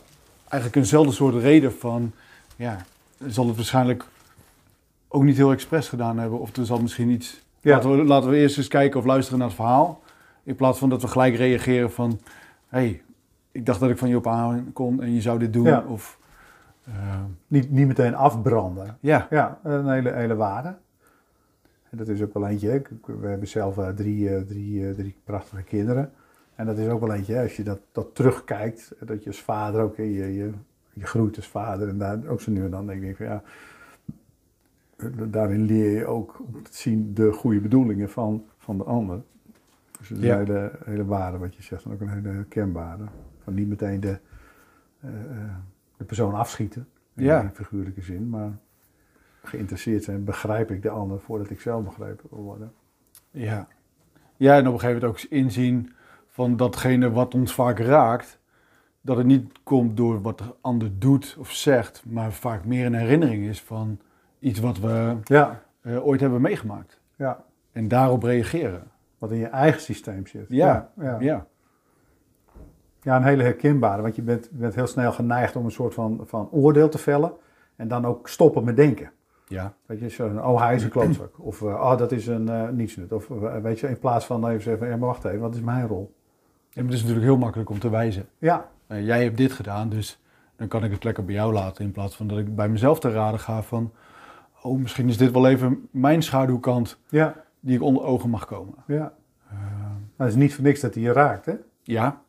[0.48, 2.12] eigenlijk eenzelfde soort reden van,
[2.56, 2.86] ja,
[3.28, 4.06] zal het waarschijnlijk
[5.14, 6.40] ook niet heel expres gedaan hebben.
[6.40, 7.46] Of er zal misschien iets...
[7.60, 7.76] Ja.
[7.76, 10.02] Laten, we, laten we eerst eens kijken of luisteren naar het verhaal.
[10.44, 12.20] In plaats van dat we gelijk reageren van,
[12.68, 13.02] hé, hey,
[13.52, 15.64] ik dacht dat ik van je op aan kon en je zou dit doen.
[15.64, 15.84] Ja.
[15.88, 16.20] Of,
[16.84, 16.94] eh,
[17.48, 18.98] Niet, niet meteen afbranden.
[19.00, 20.76] ja, Ja, een hele, hele waarde.
[21.90, 22.82] En dat is ook wel eentje.
[23.06, 26.12] We hebben zelf eh, drie, eh, drie, drie prachtige kinderen.
[26.56, 29.82] En dat is ook wel eentje, als je dat, dat terugkijkt, dat je als vader
[29.82, 30.52] ook, je, je,
[30.94, 31.88] je groeit als vader.
[31.88, 33.44] En daar ook zo nu en dan denk ik van ja,
[35.30, 39.22] daarin leer je ook om te zien de goede bedoelingen van, van de ander.
[40.00, 40.40] Dus het is Ja.
[40.40, 43.04] een hele, hele waarde wat je zegt, en ook een hele herkenbare.
[43.44, 44.20] Van niet meteen de,
[45.00, 45.56] eh, eh,
[45.98, 47.52] de persoon afschieten, in Ja.
[47.54, 48.52] figuurlijke zin, maar
[49.44, 52.72] geïnteresseerd zijn, begrijp ik de ander voordat ik zelf begrepen wil worden.
[53.32, 53.68] ja.
[54.38, 55.94] Ja, en op een gegeven moment ook inzien
[56.28, 58.40] van datgene wat ons vaak raakt,
[59.02, 62.94] dat het niet komt door wat de ander doet of zegt, maar vaak meer een
[62.94, 64.00] herinnering is van
[64.44, 67.02] iets wat we Ja, eh, ooit hebben meegemaakt.
[67.16, 67.44] ja.
[67.72, 68.84] En daarop reageren.
[69.18, 70.46] Wat in je eigen systeem zit.
[70.50, 71.04] Ja, ja.
[71.04, 71.18] ja.
[71.20, 71.46] Ja,
[73.02, 76.22] Ja, een hele herkenbare, want je bent, bent heel snel geneigd om een soort van,
[76.24, 77.32] van oordeel te vellen
[77.76, 79.12] en dan ook stoppen met denken.
[79.48, 82.50] ja, Weet je, zo, oh hij is een klootzak, of eh, oh dat is een
[82.50, 83.28] eh nietsnut, of
[83.62, 86.14] weet je, in plaats van even zeggen, ja maar wacht even, wat is mijn rol?
[86.74, 88.26] En het is natuurlijk heel makkelijk om te wijzen.
[88.38, 90.22] Ja, jij hebt dit gedaan, dus
[90.56, 91.86] dan kan ik het lekker bij jou laten.
[91.86, 93.92] In plaats van dat ik bij mezelf te raden ga van...
[94.64, 98.74] Oh, misschien is dit wel even mijn schaduwkant ja, die ik onder ogen mag komen.
[98.88, 99.14] ja.
[100.16, 101.54] Maar het is niet voor niks dat hij je raakt, hè?
[101.82, 102.22] ja,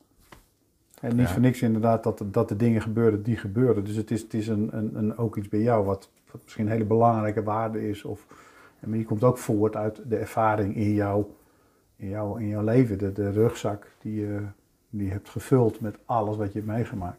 [1.00, 1.32] En niet Ja.
[1.32, 3.84] voor niks inderdaad dat, dat de dingen gebeuren die gebeuren.
[3.84, 6.66] Dus het is, het is een, een, een, ook iets bij jou wat, wat misschien
[6.66, 8.04] een hele belangrijke waarde is.
[8.04, 8.26] Of,
[8.80, 11.24] maar die komt ook voort uit de ervaring in, jou,
[11.96, 12.98] in, jou, in jouw leven.
[12.98, 14.40] De, de rugzak die je,
[14.90, 17.18] die je hebt gevuld met alles wat je hebt meegemaakt.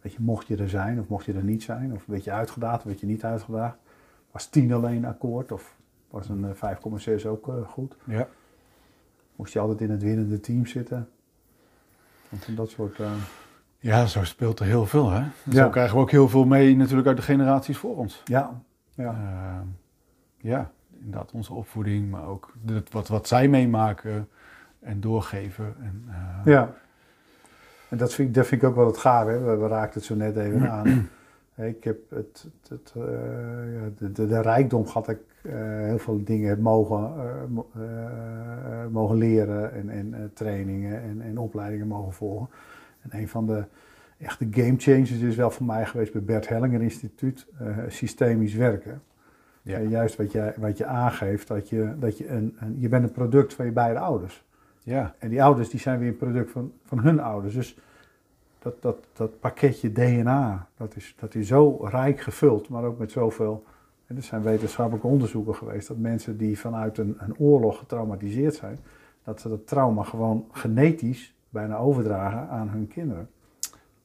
[0.00, 1.92] Weet je, mocht je er zijn of mocht je er niet zijn?
[1.92, 3.76] Of werd je uitgedaagd of werd je niet uitgedaagd?
[4.34, 5.74] Was 10 alleen akkoord of
[6.10, 6.74] was een eh,
[7.20, 7.96] 5,6 ook eh, goed?
[8.04, 8.28] ja.
[9.36, 11.08] Moest je altijd in het winnende team zitten?
[12.28, 13.00] Want dat soort...
[13.00, 13.12] eh,
[13.78, 15.10] ja, zo speelt er heel veel.
[15.10, 15.18] Hè?
[15.42, 15.62] Ja.
[15.64, 18.22] Zo krijgen we ook heel veel mee natuurlijk uit de generaties voor ons.
[18.24, 18.60] ja,
[18.94, 19.10] ja.
[19.12, 19.60] Eh,
[20.36, 24.28] ja, inderdaad onze opvoeding, maar ook dit, wat, wat zij meemaken
[24.80, 25.74] en doorgeven.
[25.80, 26.74] En, eh, Ja.
[27.88, 29.26] En dat vind, ik, dat vind ik ook wel het gaaf.
[29.26, 29.38] Hè?
[29.40, 31.08] We, we raakten het zo net even aan.
[31.56, 33.02] Ik heb het, het, het, eh,
[33.98, 37.70] de, de, de rijkdom gehad dat ik eh, heel veel dingen heb mogen, eh, mo-
[38.90, 42.48] mogen leren en, en trainingen en, en opleidingen mogen volgen.
[43.00, 43.64] En een van de
[44.18, 47.46] echte game changers is wel voor mij geweest bij Bert Hellinger Instituut,
[47.88, 49.02] systemisch werken.
[49.62, 49.78] Ja.
[49.78, 53.04] En juist wat je, wat je aangeeft, dat je, dat je, een, een, je bent
[53.04, 54.44] een product van je beide ouders.
[54.82, 57.54] ja, En die ouders die zijn weer een product van, van hun ouders.
[57.54, 57.78] Dus
[58.64, 63.10] dat, dat, dat pakketje DNA, dat is, dat is zo rijk gevuld, maar ook met
[63.10, 63.64] zoveel.
[64.06, 68.78] En er zijn wetenschappelijke onderzoeken geweest dat mensen die vanuit een, een oorlog getraumatiseerd zijn,
[69.24, 73.28] dat ze dat trauma gewoon genetisch bijna overdragen aan hun kinderen.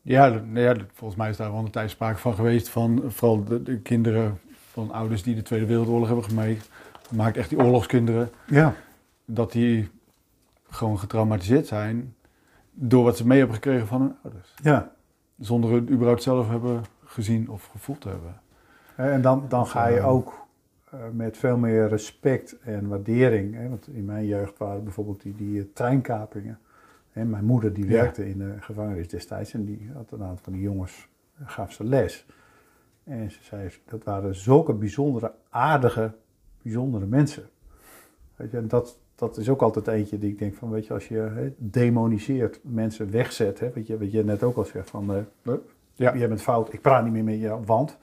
[0.01, 3.43] Ja, nou ja, volgens mij is daar wel een tijd sprake van geweest van vooral
[3.43, 4.39] de, de kinderen
[4.71, 8.73] van ouders die de Tweede Wereldoorlog hebben meegemaakt, echt die oorlogskinderen, Ja.
[9.25, 9.89] dat die
[10.69, 12.13] gewoon getraumatiseerd zijn
[12.81, 14.53] door wat ze mee hebben gekregen van hun ouders.
[14.63, 14.91] ja.
[15.39, 18.41] Zonder het überhaupt zelf hebben gezien of gevoeld te hebben.
[18.95, 20.03] En dan, dan ga je Ja.
[20.03, 20.47] ook
[20.91, 23.55] eh, met veel meer respect en waardering.
[23.55, 23.69] Hè?
[23.69, 26.59] Want in mijn jeugd waren bijvoorbeeld die, die eh, treinkapingen.
[27.11, 27.25] Hè?
[27.25, 27.91] Mijn moeder die Ja.
[27.91, 31.71] werkte in de gevangenis destijds en die had een aantal van die jongens, eh, gaf
[31.73, 32.25] ze les.
[33.03, 36.13] En ze zei, dat waren zulke bijzondere, aardige,
[36.61, 37.49] bijzondere mensen.
[38.35, 40.93] Weet je, en dat, dat is ook altijd eentje die ik denk van, weet je,
[40.93, 45.13] als je demoniseert, mensen wegzet, hè, weet je, wat je net ook al zegt van,
[45.13, 45.53] eh,
[45.95, 46.17] Ja.
[46.17, 47.97] jij bent fout, ik praat niet meer met je, want.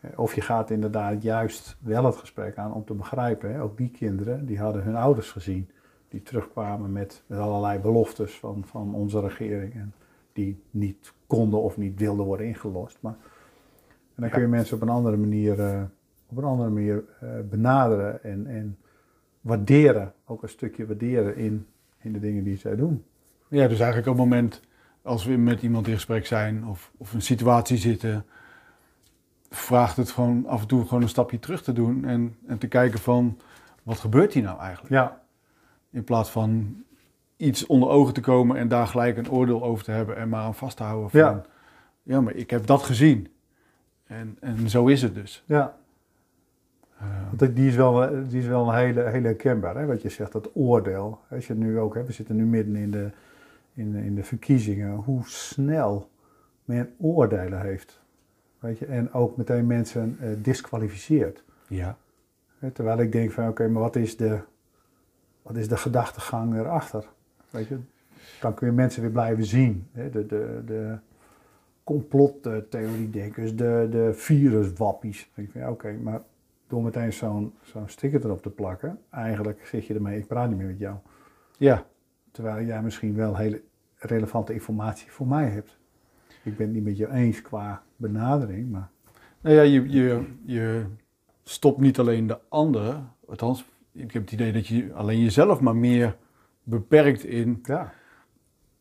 [0.00, 3.76] Eh, Of je gaat inderdaad juist wel het gesprek aan om te begrijpen, hè, ook
[3.76, 5.70] die kinderen, die hadden hun ouders gezien,
[6.08, 9.92] die terugkwamen met, met allerlei beloftes van, van onze regering en
[10.32, 12.98] die niet konden of niet wilden worden ingelost.
[13.00, 13.16] Maar,
[14.14, 15.82] en dan kun je mensen op een andere manier, eh,
[16.30, 17.04] op een andere manier
[17.50, 18.76] benaderen en, en
[19.42, 21.66] waarderen, ook een stukje waarderen in,
[21.98, 23.04] in de dingen die zij doen.
[23.48, 24.60] Ja, dus eigenlijk op het moment
[25.02, 28.24] als we met iemand in gesprek zijn of, of een situatie zitten,
[29.50, 32.66] vraagt het gewoon af en toe gewoon een stapje terug te doen en, en te
[32.68, 33.38] kijken van
[33.82, 34.94] wat gebeurt hier nou eigenlijk?
[34.94, 35.20] Ja,
[35.90, 36.76] In plaats van
[37.36, 40.42] iets onder ogen te komen en daar gelijk een oordeel over te hebben en maar
[40.42, 41.42] aan vast te houden van Ja.
[42.02, 43.28] ja, maar ik heb dat gezien.
[44.06, 45.42] En, en zo is het dus.
[45.46, 45.80] ja.
[47.02, 49.86] Eh, Want die is wel, eh, die is wel een hele, hele herkenbaar, hè?
[49.86, 51.20] wat je zegt, dat oordeel.
[51.30, 53.10] Als je nu ook, hè, we zitten nu midden in de,
[53.74, 56.08] in, in de verkiezingen, hoe snel
[56.64, 58.00] meer oordelen heeft.
[58.58, 61.44] Weet je, en ook meteen mensen uh, disqualificeert.
[61.68, 61.96] Ja.
[62.72, 64.38] Terwijl ik denk van oké, maar wat is, de,
[65.42, 67.04] wat is de gedachtegang erachter?
[67.50, 67.78] Weet je,
[68.40, 69.86] dan kun je mensen weer blijven zien.
[69.92, 70.10] Hè?
[70.10, 70.96] De, de, de
[71.84, 75.30] complottheoriedenkers, de, de viruswappies.
[75.34, 76.20] denk je, oké, maar
[76.72, 80.58] door meteen zo'n zo'n sticker erop te plakken, eigenlijk zit je ermee, ik praat niet
[80.58, 80.96] meer met jou.
[81.58, 81.86] Ja.
[82.30, 83.62] Terwijl jij misschien wel hele
[83.96, 85.78] relevante informatie voor mij hebt.
[86.42, 88.90] Ik ben het niet met je eens qua benadering, maar...
[89.40, 90.84] Nou ja, je, je, je
[91.42, 95.76] stopt niet alleen de ander, althans, ik heb het idee dat je alleen jezelf maar
[95.76, 96.16] meer
[96.62, 97.92] beperkt in, Ja.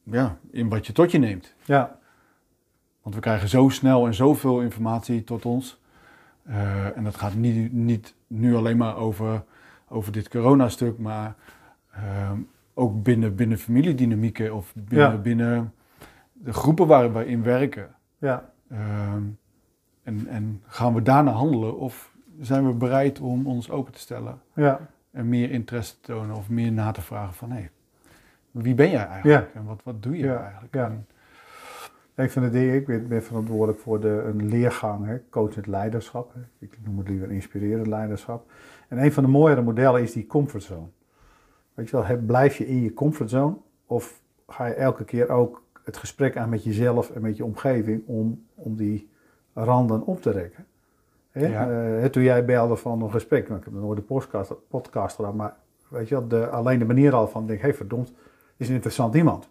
[0.03, 1.55] ja, in wat je tot je neemt.
[1.65, 1.99] Ja.
[3.01, 5.80] Want we krijgen zo snel en zoveel informatie tot ons.
[6.49, 9.43] Uh, en dat gaat niet, niet nu alleen maar over,
[9.87, 11.35] over dit coronastuk, maar
[11.95, 12.31] uh,
[12.73, 15.17] ook binnen, binnen familiedynamieken of binnen, Ja.
[15.17, 15.73] binnen
[16.33, 17.89] de groepen waar we in werken.
[18.17, 18.49] Ja.
[18.71, 18.77] Uh,
[20.03, 24.41] en, en gaan we daarna handelen of zijn we bereid om ons open te stellen
[24.55, 24.79] Ja.
[25.11, 27.69] en meer interesse te tonen of meer na te vragen van hé, hey,
[28.51, 30.73] wie ben jij eigenlijk en wat, wat doe je eigenlijk?
[30.73, 30.85] ja.
[30.85, 31.05] En-
[32.21, 36.33] Een van de dingen, ik ben, ben verantwoordelijk voor de, een leergang, hè, coachend leiderschap.
[36.33, 36.39] Hè.
[36.59, 38.51] Ik noem het liever inspirerend leiderschap.
[38.87, 40.87] En een van de mooiere modellen is die comfortzone.
[41.73, 43.55] Weet je wel, hè, blijf je in je comfortzone
[43.85, 48.03] of ga je elke keer ook het gesprek aan met jezelf en met je omgeving
[48.05, 49.09] om, om die
[49.53, 50.65] randen op te rekken?
[51.31, 51.47] Hè?
[51.47, 51.67] Ja.
[51.67, 55.15] Hè, toen jij belde van een gesprek, nou, ik heb nog nooit de podcast, podcast
[55.15, 55.55] gedaan, maar
[55.87, 58.13] weet je wel, de, alleen de manier al van, denk, hé hey, verdomd,
[58.57, 59.49] is een interessant iemand.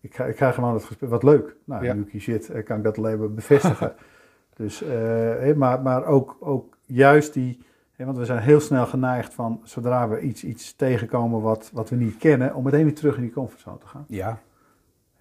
[0.00, 1.56] Ik, ga, ik krijg gewoon het gesprek, wat leuk.
[1.64, 1.94] Nou, Ja.
[1.94, 3.94] nu zit, eh, kan ik dat alleen maar bevestigen.
[4.56, 7.62] dus, eh, maar, maar ook, ook juist die,
[7.96, 11.96] want we zijn heel snel geneigd van, zodra we iets, iets tegenkomen wat, wat we
[11.96, 14.04] niet kennen, om meteen weer terug in die comfortzone te gaan.
[14.08, 14.38] ja,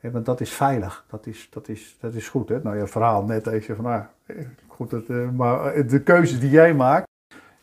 [0.02, 2.50] want dat is veilig, dat is, dat is, dat is goed.
[2.50, 2.60] Hè?
[2.64, 4.36] Nou, je verhaal net even van, nou, eh,
[4.68, 7.08] goed, dat, maar de keuzes die jij maakt,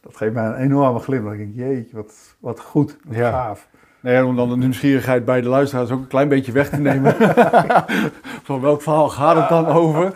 [0.00, 1.33] dat geeft mij een enorme glimlach.
[1.33, 3.31] Ik denk, jeetje, wat, wat goed, wat Ja.
[3.31, 3.68] gaaf.
[4.07, 7.14] Nee, om dan de nieuwsgierigheid bij de luisteraars ook een klein beetje weg te nemen.
[8.49, 10.12] Van welk verhaal gaat het dan over?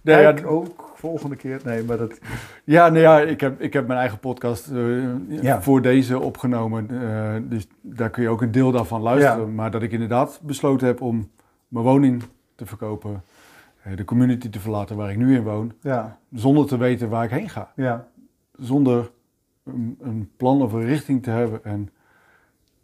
[0.00, 1.60] Nee, ja, ook volgende keer.
[1.64, 2.18] Nee, maar dat,
[2.64, 5.62] ja, nou ja, ik heb, ik heb mijn eigen podcast eh, Ja.
[5.62, 6.88] voor deze opgenomen.
[7.02, 9.46] eh, dus daar kun je ook een deel daarvan luisteren.
[9.46, 9.52] Ja.
[9.52, 11.30] Maar dat ik inderdaad besloten heb om
[11.68, 12.22] mijn woning
[12.54, 13.22] te verkopen.
[13.82, 15.72] eh, de community te verlaten waar ik nu in woon.
[15.80, 17.72] ja, Zonder te weten waar ik heen ga.
[17.76, 18.06] ja,
[18.58, 19.10] Zonder
[19.64, 21.64] een, een plan of een richting te hebben.
[21.64, 21.88] En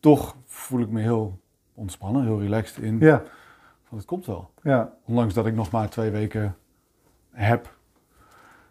[0.00, 1.38] toch voel ik me heel
[1.74, 2.96] ontspannen, heel relaxed in.
[3.00, 3.22] ja,
[3.84, 4.50] Van het komt wel.
[4.62, 4.92] ja.
[5.04, 6.56] Ondanks dat ik nog maar twee weken
[7.30, 7.76] heb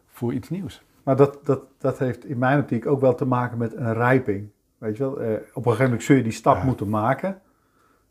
[0.08, 0.84] voor iets nieuws.
[1.04, 4.50] Maar dat, dat, dat heeft in mijn optiek ook wel te maken met een rijping.
[4.78, 6.64] Weet je wel, eh, op een gegeven moment zul je die stap Ja.
[6.64, 7.42] moeten maken.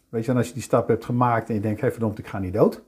[0.08, 2.26] Weet je, en als je die stap hebt gemaakt en je denkt, hé verdomd, ik
[2.26, 2.82] ga niet dood.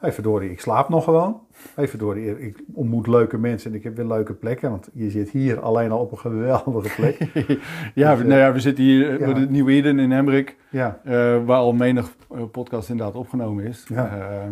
[0.00, 0.06] Ja.
[0.06, 1.40] Hé verdorie, ik slaap nog gewoon.
[1.74, 4.70] Hé verdorie, ik ontmoet leuke mensen en ik heb weer leuke plekken.
[4.70, 7.18] Want je zit hier alleen al op een geweldige plek.
[7.94, 9.24] ja, Dus, we, nou ja, we zitten hier ja.
[9.24, 11.12] bij de Nieuwe Eden in Hemrik, ja, eh,
[11.44, 13.84] waar al menig eh, podcast inderdaad opgenomen is.
[13.88, 14.18] Ja.
[14.18, 14.50] Eh,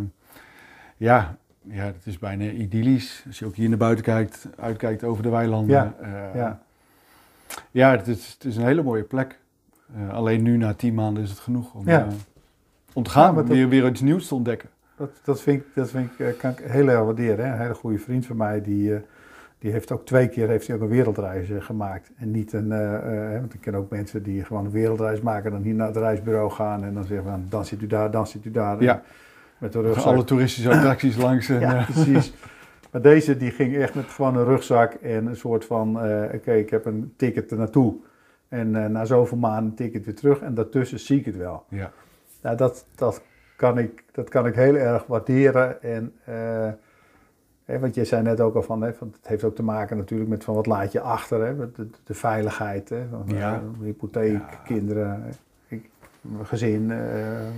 [0.97, 3.25] ja, ja, het is bijna idyllisch.
[3.27, 5.75] Als je ook hier naar buiten kijkt, uitkijkt over de weilanden.
[5.77, 6.61] Ja, Eh, ja,
[7.71, 9.39] ja het, is, het is een hele mooie plek.
[9.97, 12.01] Eh, alleen nu na tien maanden is het genoeg om, Ja.
[12.07, 12.13] eh,
[12.93, 14.69] om te gaan, Ja, maar dat- weer, weer iets nieuws te ontdekken.
[14.97, 17.47] Dat, dat, vind ik, dat vind ik, eh, kan ik heel erg waarderen.
[17.47, 17.53] Hè?
[17.53, 19.01] Een hele goede vriend van mij, die, eh,
[19.59, 22.11] die heeft ook twee keer heeft hij ook een wereldreis eh, gemaakt.
[22.17, 22.69] En niet een,
[23.41, 26.51] want ik ken ook mensen die gewoon een wereldreis maken, dan hier naar het reisbureau
[26.51, 28.83] gaan en dan zeggen van, dan zit u daar, dan zit u daar.
[28.83, 29.03] Ja.
[29.59, 30.05] Met de rugzak.
[30.05, 31.49] Alle toeristische attracties langs.
[31.49, 32.33] En, Ja, precies.
[32.91, 35.97] Maar deze die ging echt met gewoon een rugzak en een soort van,
[36.35, 37.97] oké, ik heb een ticket er naartoe.
[38.49, 41.65] En eh, na zoveel maanden een ticket weer terug en daartussen zie ik het wel.
[41.69, 41.93] ja.
[42.43, 43.23] Nou, dat, dat,
[43.57, 45.83] kan ik, dat kan ik heel erg waarderen.
[45.83, 46.69] En, eh,
[47.65, 49.97] hè, want jij zei net ook al van, hè, van, het heeft ook te maken
[49.97, 51.45] natuurlijk met van wat laat je achter.
[51.47, 53.55] Hè, met de, de veiligheid, hè, van, Ja.
[53.55, 54.61] eh, hypotheek, Ja.
[54.65, 55.33] kinderen,
[55.69, 55.89] ik,
[56.43, 57.49] gezin, eh,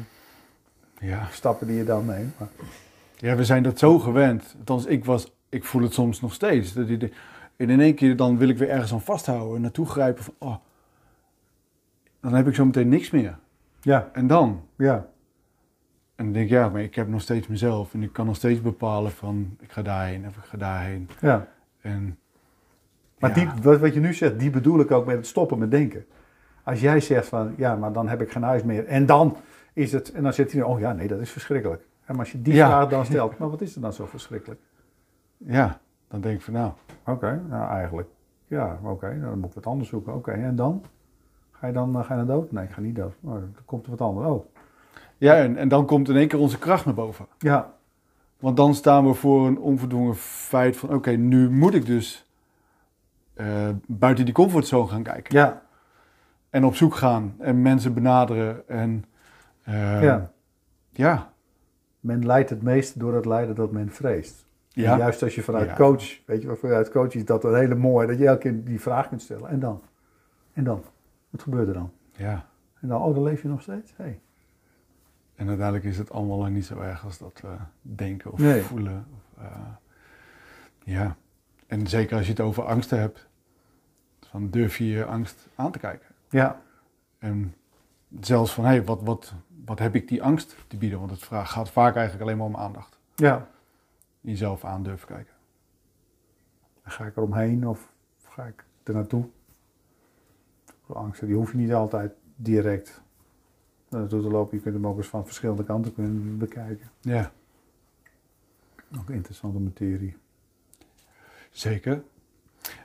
[1.01, 1.27] Ja.
[1.31, 2.39] stappen die je dan neemt.
[2.39, 2.49] Maar,
[3.17, 4.55] ja, we zijn dat zo gewend.
[4.59, 6.73] Althans, ik, was, ik voel het soms nog steeds.
[6.73, 7.13] Dat die-
[7.57, 10.35] En in één keer dan wil ik weer ergens aan vasthouden en naartoe grijpen van,
[10.39, 10.57] oh,
[12.21, 13.39] dan heb ik zo meteen niks meer.
[13.81, 14.63] ja, En dan?
[14.77, 15.07] ja,
[16.19, 18.37] En dan denk ik, ja, maar ik heb nog steeds mezelf en ik kan nog
[18.37, 21.09] steeds bepalen van, ik ga daarheen of ik ga daarheen.
[21.21, 21.47] ja.
[21.81, 22.19] En
[23.19, 25.59] Maar ja, die, wat, wat je nu zegt, die bedoel ik ook met het stoppen
[25.59, 26.07] met denken.
[26.63, 28.87] Als jij zegt van, ja, maar dan heb ik geen huis meer.
[28.87, 29.37] En dan
[29.73, 31.83] is het, en dan zit hij, oh ja, nee, dat is verschrikkelijk.
[32.05, 32.67] En maar als je die Ja.
[32.67, 34.61] vraag dan stelt, maar wat is er dan zo verschrikkelijk?
[35.37, 36.73] ja, dan denk ik van, nou,
[37.07, 38.09] Oké, nou eigenlijk,
[38.47, 40.15] ja, oké, nou, dan moet ik wat anders zoeken.
[40.15, 40.85] Oké, en dan?
[41.53, 42.53] Ga je dan eh, ga je naar dood?
[42.53, 43.15] Nee, ik ga niet dood.
[43.21, 44.27] Oh, dan komt er wat anders.
[44.27, 44.47] Oh,
[45.19, 47.27] ja, en, en dan komt in één keer onze kracht naar boven.
[47.39, 47.73] ja,
[48.39, 52.27] Want dan staan we voor een onverdwongen feit van oké, nu moet ik dus
[53.35, 55.37] eh, buiten die comfortzone gaan kijken.
[55.39, 55.63] Ja,
[56.51, 58.69] En op zoek gaan en mensen benaderen.
[58.69, 59.05] En
[59.63, 60.31] eh, ja.
[60.91, 61.33] ja.
[62.01, 64.47] Men leidt het meest door het lijden dat men vreest.
[64.69, 64.93] Ja.
[64.93, 65.75] En juist als je vanuit Ja.
[65.75, 68.65] coach, weet je wel, vanuit coach is dat een hele mooie, dat je elke keer
[68.65, 69.49] die vraag kunt stellen.
[69.49, 69.83] En dan?
[70.53, 70.83] En dan?
[71.31, 71.91] Wat gebeurt er dan?
[72.13, 72.47] ja.
[72.81, 73.93] En dan, oh, dan leef je nog steeds?
[73.97, 74.21] Hey.
[75.39, 78.63] En uiteindelijk is het allemaal lang niet zo erg als dat we denken of Nee.
[78.63, 79.07] voelen.
[79.15, 79.51] Of, eh,
[80.85, 81.17] ja.
[81.67, 83.27] En zeker als je het over angsten hebt.
[84.21, 86.07] Van durf je je angst aan te kijken.
[86.31, 86.61] Ja,
[87.19, 87.55] En
[88.21, 90.99] zelfs van, hé, hey, wat, wat, wat heb ik die angst te bieden?
[90.99, 92.99] Want het vraag, gaat vaak eigenlijk alleen maar om aandacht.
[93.15, 93.49] ja.
[94.21, 95.35] Jezelf aan durven kijken.
[96.83, 97.93] Ga ik er omheen of
[98.29, 99.29] ga ik er naartoe?
[100.93, 103.01] Angsten, die hoef je niet altijd direct
[103.89, 104.57] naartoe te lopen.
[104.57, 106.91] Je kunt hem ook eens van verschillende kanten kunnen bekijken.
[107.01, 107.33] Ja,
[108.99, 110.17] Ook interessante materie.
[111.51, 112.03] zeker.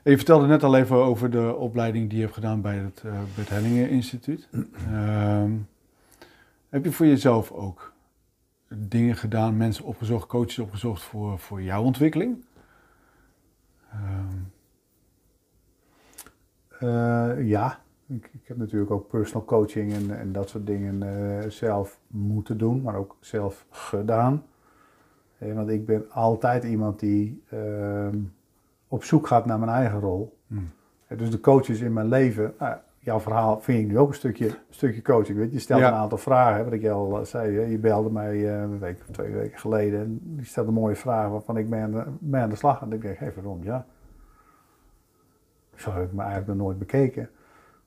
[0.04, 3.02] En je vertelde net al even over de opleiding die je hebt gedaan bij het,
[3.02, 4.48] bij het Hellingen Instituut.
[4.88, 5.52] Ehm,
[6.70, 7.94] heb je voor jezelf ook
[8.76, 12.46] dingen gedaan, mensen opgezocht, coaches opgezocht voor, voor jouw ontwikkeling?
[13.92, 14.38] Ehm,
[16.80, 17.82] Eh, ja,
[18.16, 22.58] ik, ik heb natuurlijk ook personal coaching en, en dat soort dingen eh, zelf moeten
[22.58, 24.44] doen, maar ook zelf gedaan.
[25.38, 28.18] Eh, want ik ben altijd iemand die ehm,
[28.88, 30.38] op zoek gaat naar mijn eigen rol.
[30.48, 30.70] Hmm.
[31.08, 34.14] Eh, dus de coaches in mijn leven, nou, jouw verhaal vind ik nu ook een
[34.14, 35.38] stukje, een stukje coaching.
[35.38, 35.54] Weet je?
[35.54, 35.88] je stelt Ja.
[35.88, 37.56] een aantal vragen, hè, wat ik je al zei.
[37.56, 37.64] hè.
[37.64, 41.58] Je belde mij een week of twee weken geleden en die stelde mooie vragen waarvan
[41.58, 42.82] ik mee aan de, mee aan de slag.
[42.82, 43.86] En ik denk, hé, verdomd, ja.
[45.76, 47.30] Zo heb ik me eigenlijk nog nooit bekeken.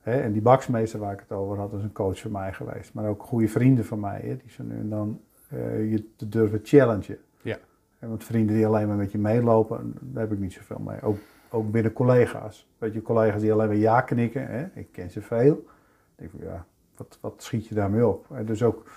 [0.07, 2.95] Hè, en die baksmeester waar ik het over had, is een coach van mij geweest.
[2.95, 6.29] Maar ook goede vrienden van mij, hè, die zo nu en dan eh, je te
[6.29, 7.19] durven challengen.
[7.43, 7.59] Ja.
[7.99, 11.03] En want vrienden die alleen maar met je meelopen, daar heb ik niet zoveel mee.
[11.03, 11.17] Ook,
[11.51, 12.69] ook binnen collega's.
[12.79, 15.55] Weet je, collega's die alleen maar ja knikken, hè, ik ken ze veel.
[15.55, 16.65] Ik denk van ja,
[16.97, 18.27] wat, wat schiet je daarmee op?
[18.31, 18.91] En dus ook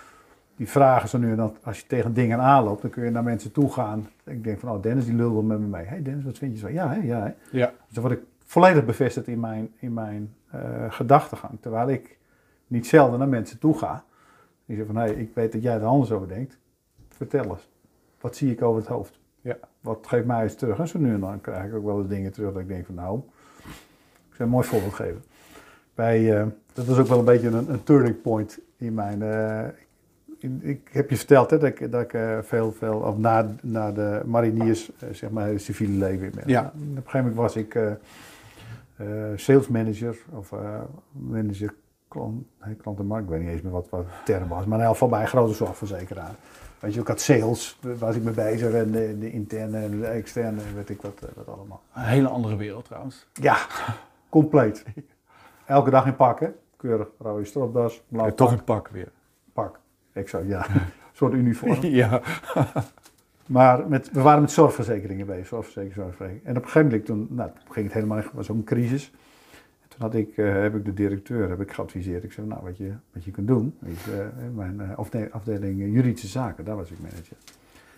[0.56, 3.22] die vragen zo nu en dan, als je tegen dingen aanloopt, dan kun je naar
[3.22, 4.08] mensen toe gaan.
[4.24, 5.82] Ik denk van, oh Dennis die lult wel met me mee.
[5.82, 6.68] Hé hey Dennis, wat vind je zo?
[6.68, 7.22] Ja, hè, ja.
[7.22, 7.58] Hè.
[7.58, 10.34] ja, Dus dan word ik volledig bevestigd in mijn, in mijn
[10.88, 11.52] gedachtegang.
[11.60, 12.18] Terwijl ik
[12.66, 14.04] niet zelden naar mensen toe ga.
[14.66, 16.58] Die zeggen van, hé, ik weet dat jij er anders over denkt.
[17.08, 17.68] Vertel eens.
[18.20, 19.18] Wat zie ik over het hoofd?
[19.40, 19.56] Ja.
[19.80, 20.78] Wat geeft mij eens terug?
[20.78, 22.86] En zo nu en dan krijg ik ook wel eens dingen terug dat ik denk
[22.86, 23.20] van, nou,
[24.28, 25.22] ik zal een mooi voorbeeld geven.
[25.94, 29.22] Bij, eh, dat was ook wel een beetje een, een turning point in mijn...
[29.22, 29.68] eh,
[30.38, 33.54] in- ik heb je verteld hè, dat ik, dat ik eh, veel, veel, of na,
[33.62, 36.44] na de mariniers, eh, zeg maar, het civiele leven in ben.
[36.48, 36.62] Ja.
[36.62, 37.78] En Op een gegeven moment was ik
[39.00, 41.74] eh, sales manager of eh, manager
[42.08, 44.84] klant, nee, klantenmarkt, ik weet niet eens meer wat, wat de term was, maar in
[44.84, 46.34] elk geval bij een grote zorgverzekeraar.
[46.78, 50.06] Weet je, ik had sales, was ik mee bezig en de, de interne en de
[50.06, 51.82] externe, weet ik wat, eh, wat allemaal.
[51.94, 53.26] een hele andere wereld trouwens.
[53.32, 53.56] Ja,
[54.28, 54.84] compleet.
[55.66, 59.08] Elke dag in pakken, keurig rode stropdas, blauw Ja, toch een pak weer.
[59.52, 59.78] pak.
[60.12, 60.80] Ik zou, ja, een
[61.12, 61.82] soort uniform.
[61.82, 62.20] ja.
[63.50, 66.40] Maar met, we waren met zorgverzekeringen bezig, zorgverzekering.
[66.44, 69.12] En op een gegeven moment toen, nou, ging het helemaal, was een crisis.
[69.82, 72.24] En toen had ik, eh, heb ik de directeur heb ik geadviseerd.
[72.24, 73.90] Ik zei, nou, wat je, wat je kunt doen, eh,
[74.54, 77.36] mijn eh, afde- afdeling juridische zaken, daar was ik manager.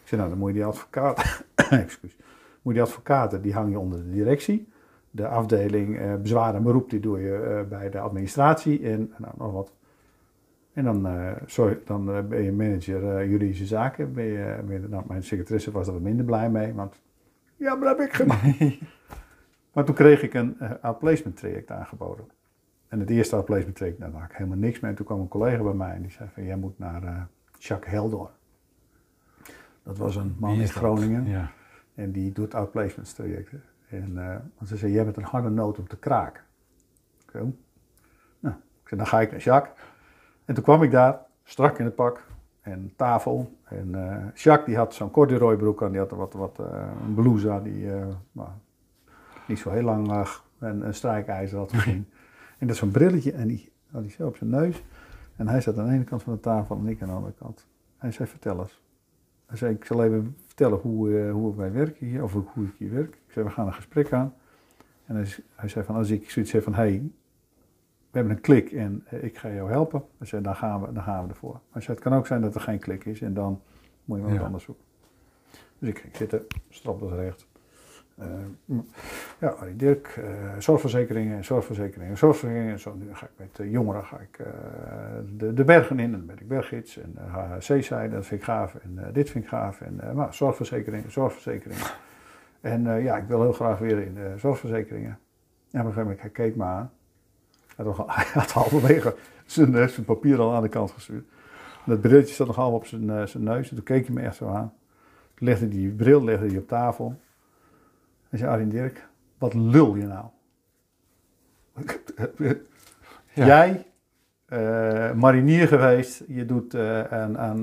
[0.03, 1.45] Ik zei, nou, dan moet je die advocaat,
[1.85, 2.17] excuus,
[2.62, 4.69] moet je die advocaten, die hang je onder de directie.
[5.11, 9.73] De afdeling bezwaar en beroep, die doe je bij de administratie en nou, nog wat.
[10.73, 14.13] En dan, eh, sorry, dan eh, ben je manager eh, juridische zaken.
[14.13, 17.01] Ben je, ben je- nou, mijn secretaresse was er wat minder blij mee, want
[17.57, 18.55] ja, maar dat heb ik gedaan.
[19.73, 22.25] maar toen kreeg ik een outplacement traject aangeboden.
[22.89, 24.91] En het eerste outplacement traject, daar had ik helemaal niks mee.
[24.91, 27.93] En toen kwam een collega bij mij en die zei van, jij moet naar Jacques
[27.93, 28.31] Heldor.
[29.83, 30.68] Dat was een man in?
[30.68, 31.27] Groningen.
[31.27, 31.51] Ja.
[31.95, 33.62] En die doet outplacements trajecten.
[33.89, 34.14] En
[34.57, 36.43] want ze zei, jij bent een harde noot om te kraken.
[37.31, 37.51] Zei, "Oh."
[38.41, 39.75] Nou, ik zei, dan ga ik naar Jacques.
[40.53, 42.26] En toen kwam ik daar, strak in het pak
[42.61, 43.59] en tafel.
[43.64, 47.14] En eh, Jacques die had zo'n corduroy broek aan, die had wat, wat eh, een
[47.14, 48.07] blouse aan, die eh,
[49.46, 50.44] niet zo heel lang lag.
[50.59, 52.09] En een strijkijzer had gezien.
[52.59, 54.82] en dat zo'n brilletje en die had hij zo op zijn neus.
[55.36, 57.34] En hij zat aan de ene kant van de tafel en ik aan de andere
[57.38, 57.66] kant.
[57.98, 58.82] Hij zei, vertel eens.
[59.46, 62.92] Hij zei, ik zal even vertellen hoe, hoe wij werken hier, of hoe ik hier
[62.92, 63.14] werk.
[63.14, 64.34] Ik zei, we gaan een gesprek aan.
[65.05, 67.11] En hij, hij zei van, als ik zoiets heb van, hé, hey,
[68.13, 70.05] we hebben een klik en eh, ik ga jou helpen.
[70.19, 71.61] Hij zei, dan gaan we, dan gaan we ervoor.
[71.73, 73.61] Maar zei, het kan ook zijn dat er geen klik is en dan
[74.05, 74.85] moet je maar wat anders zoeken.
[75.79, 77.47] Dus ik ging zitten, strop dat recht.
[78.19, 78.27] Eh,
[79.39, 80.25] Ja, Arie Dirk, eh,
[80.59, 82.79] zorgverzekeringen, zorgverzekeringen, zorgverzekeringen.
[82.79, 84.39] Zo, nu ga ik met de jongeren ga ik,
[85.37, 86.97] de, de bergen in en dan ben ik berggids.
[86.97, 88.75] En uh, HHC-zijde, dat vind ik gaaf.
[88.75, 89.81] En dit vind ik gaaf.
[89.81, 91.87] En maar zorgverzekeringen, zorgverzekeringen.
[92.61, 95.19] En ja, ik wil heel graag weer in de zorgverzekeringen.
[95.71, 96.91] En op een gegeven moment, hij keek me aan.
[97.77, 99.14] Hij had, nog- hij had halverwege
[99.47, 101.25] zijn, zijn papier al aan de kant gestuurd.
[101.87, 103.68] Dat brilletje zat nog half op zijn, eh, zijn neus.
[103.70, 104.73] En toen keek hij me echt zo aan.
[105.35, 107.14] Toen legde die bril legde hij op tafel.
[108.31, 109.09] En zei, Arjen Dirk,
[109.39, 110.25] wat lul je nou?
[113.35, 113.47] Ja.
[113.47, 113.87] Jij,
[114.45, 117.59] eh, marinier geweest, je, doet, eh, aan, aan,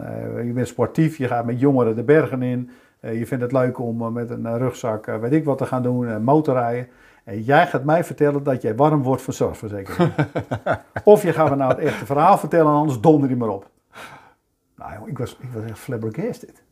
[0.45, 2.69] je bent sportief, je gaat met jongeren de bergen in.
[3.01, 6.87] Je vindt het leuk om met een rugzak, weet ik wat, te gaan doen, motorrijden.
[7.29, 10.13] En jij gaat mij vertellen dat jij warm wordt van zorgverzekering.
[11.03, 13.69] of je gaat me nou het echte verhaal vertellen, anders donder je maar op.
[14.75, 16.63] Nou ik was, ik was echt flabbergasted.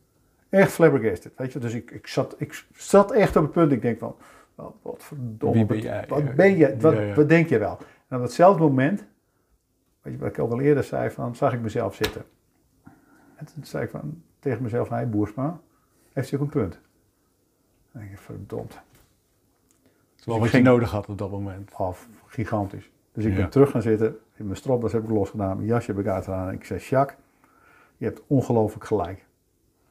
[0.48, 1.58] Echt flabbergasted, weet je.
[1.58, 4.16] Dus ik, ik, zat, ik zat echt op het punt, ik denk van,
[4.54, 5.56] wat, wat verdomme.
[5.56, 6.04] Wie ben wat- jij?
[6.08, 7.14] Wat ben je, wat, Ja, ja.
[7.14, 7.78] wat denk je wel?
[8.08, 9.04] En op hetzelfde moment,
[10.02, 12.24] weet je wat ik ook al eerder zei, van, zag ik mezelf zitten.
[13.36, 15.60] En toen zei ik van, tegen mezelf, hij Boersma,
[16.12, 16.78] heeft ook een punt.
[17.92, 18.80] Denk ik, verdomd.
[20.34, 21.74] Ik wat je ging- nodig had op dat moment.
[21.74, 22.90] Af, gigantisch.
[23.12, 23.36] Dus ik Ja.
[23.36, 26.48] ben terug gaan zitten, in mijn stropdas heb ik losgedaan, mijn jasje heb ik uitgedaan.
[26.48, 27.18] En ik zei, Jacques,
[27.96, 29.26] je hebt ongelooflijk gelijk.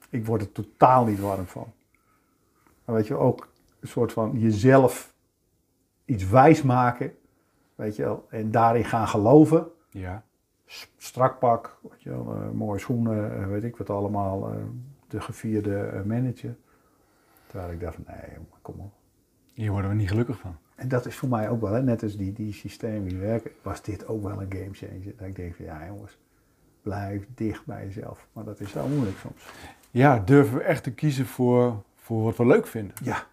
[0.10, 1.72] Ik word er totaal niet warm van.
[2.86, 3.48] Maar weet je, ook
[3.80, 5.14] een soort van jezelf
[6.06, 7.14] iets wijs maken,
[7.76, 9.68] weet je wel, en daarin gaan geloven.
[9.90, 10.24] Ja.
[10.98, 14.56] Strak pak, weet je wel, eh, mooie schoenen, eh, weet ik wat allemaal, eh,
[15.08, 16.56] de gevierde manager.
[17.48, 18.94] Terwijl ik dacht, nee, kom op.
[19.58, 20.58] Hier worden we niet gelukkig van.
[20.76, 23.51] En dat is voor mij ook wel, hè, net als die, die systemen die werken,
[23.62, 25.14] was dit ook wel een game changer.
[25.18, 26.18] Dat ik denk van, ja jongens,
[26.82, 28.28] blijf dicht bij jezelf.
[28.34, 29.49] Maar dat is zo moeilijk soms.
[29.91, 32.95] Ja, durven we echt te kiezen voor, voor wat we leuk vinden.
[33.03, 33.24] Ja,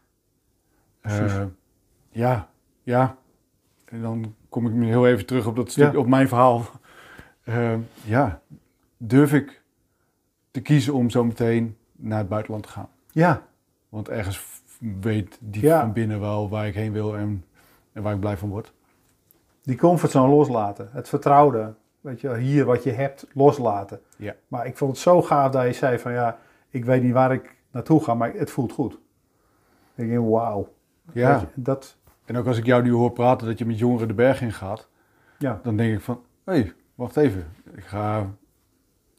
[1.00, 1.32] Precies.
[1.36, 1.44] Eh,
[2.10, 2.48] ja,
[2.82, 3.16] ja.
[3.84, 5.98] En dan kom ik nu heel even terug op dat stuk, Ja.
[5.98, 6.64] op mijn verhaal.
[7.44, 8.42] Eh, ja,
[8.96, 9.62] durf ik
[10.50, 12.88] te kiezen om zo meteen naar het buitenland te gaan?
[13.12, 13.46] ja,
[13.88, 14.62] Want ergens
[15.00, 15.80] weet die Ja.
[15.80, 17.44] van binnen wel waar ik heen wil en,
[17.92, 18.72] en waar ik blij van word.
[19.62, 20.88] die comfortzone loslaten.
[20.92, 24.00] Het vertrouwde, weet je, hier wat je hebt, loslaten.
[24.16, 24.34] Ja.
[24.48, 27.32] Maar ik vond het zo gaaf dat je zei van, ja, ik weet niet waar
[27.32, 28.98] ik naartoe ga, maar het voelt goed.
[29.94, 30.72] Ik denk, wauw.
[31.12, 31.38] Ja.
[31.38, 34.14] Je, Dat, En ook als ik jou nu hoor praten dat je met jongeren de
[34.14, 34.88] berg in gaat,
[35.38, 37.46] ja, dan denk ik van, hé, hey, wacht even.
[37.74, 38.30] Ik ga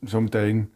[0.06, 0.74] zo meteen,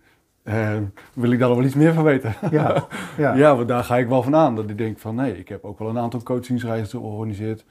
[0.50, 0.78] eh,
[1.14, 2.34] wil ik daar wel iets meer van weten.
[2.52, 2.88] ja,
[3.18, 3.34] ja.
[3.44, 4.56] Ja, want daar ga ik wel van aan.
[4.56, 7.66] Dat ik denk van, nee, ik heb ook wel een aantal coachingsreizen georganiseerd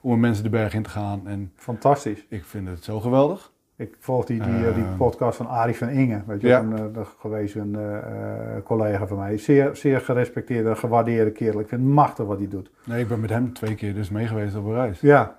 [0.00, 1.20] om met mensen de berg in te gaan.
[1.26, 2.26] En fantastisch.
[2.28, 3.52] ik vind het zo geweldig.
[3.76, 4.96] Ik volg die, die, eh, die Ehm.
[4.96, 6.58] podcast van Arie van Ingen, weet je, Ja.
[6.60, 9.38] een eh, gewezen eh, collega van mij.
[9.38, 11.60] Zeer, zeer gerespecteerde, gewaardeerde kerel.
[11.60, 12.70] Ik vind het machtig wat hij doet.
[12.84, 15.00] Nee, ik ben met hem twee keer dus mee geweest op een reis.
[15.00, 15.36] Ja.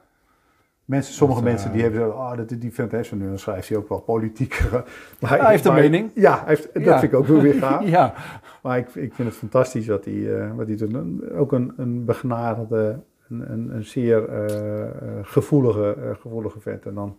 [0.85, 3.39] Mensen, sommige Dat, eh, mensen die hebben zo, oh, dat, die hij zo nu, dan
[3.39, 4.61] schrijft hij ook wel politiek.
[5.21, 6.11] maar hij heeft een mening.
[6.13, 6.99] Ja, hij heeft, dat Ja.
[6.99, 7.87] vind ik ook wel weer gaaf.
[7.97, 8.13] Ja,
[8.61, 11.31] Maar ik, ik vind het fantastisch wat hij, eh, wat hij doet.
[11.31, 14.89] Ook een, een begnadigde, een, een, een zeer eh, eh,
[15.21, 16.85] gevoelige, eh, gevoelige vent.
[16.85, 17.17] En dan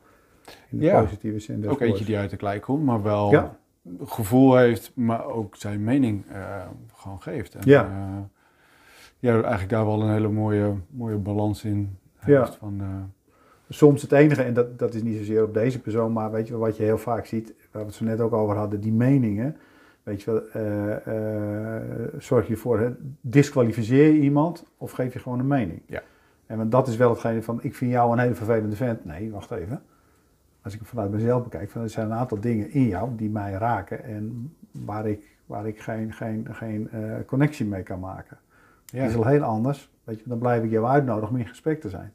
[0.70, 1.00] in de Ja.
[1.02, 1.60] positieve zin.
[1.60, 3.56] des ook eentje die uit de klei komt, maar wel Ja.
[4.04, 6.40] gevoel heeft, maar ook zijn mening eh,
[6.94, 7.54] gewoon geeft.
[7.54, 7.82] En, Ja.
[7.84, 8.22] eh,
[9.18, 12.40] ja, eigenlijk daar wel een hele mooie, mooie balans in Ja.
[12.40, 12.56] heeft.
[12.56, 12.86] Van, eh,
[13.68, 16.56] Soms het enige, en dat, dat is niet zozeer op deze persoon, maar weet je
[16.56, 19.56] wat je heel vaak ziet, waar we het zo net ook over hadden, die meningen.
[20.02, 21.82] Weet je wel, eh, eh,
[22.18, 22.90] zorg je voor, hè,
[23.20, 25.82] disqualificeer je iemand of geef je gewoon een mening?
[25.86, 26.02] Ja.
[26.46, 29.04] En want dat is wel hetgene van, ik vind jou een hele vervelende vent.
[29.04, 29.82] Nee, wacht even.
[30.62, 33.30] Als ik het vanuit mezelf bekijk, van, er zijn een aantal dingen in jou die
[33.30, 38.38] mij raken en waar ik, waar ik geen, geen, geen eh, connectie mee kan maken.
[38.84, 39.00] ja.
[39.00, 39.90] Het is al heel anders.
[40.04, 42.12] Weet je, dan blijf ik jou uitnodigen om in gesprek te zijn.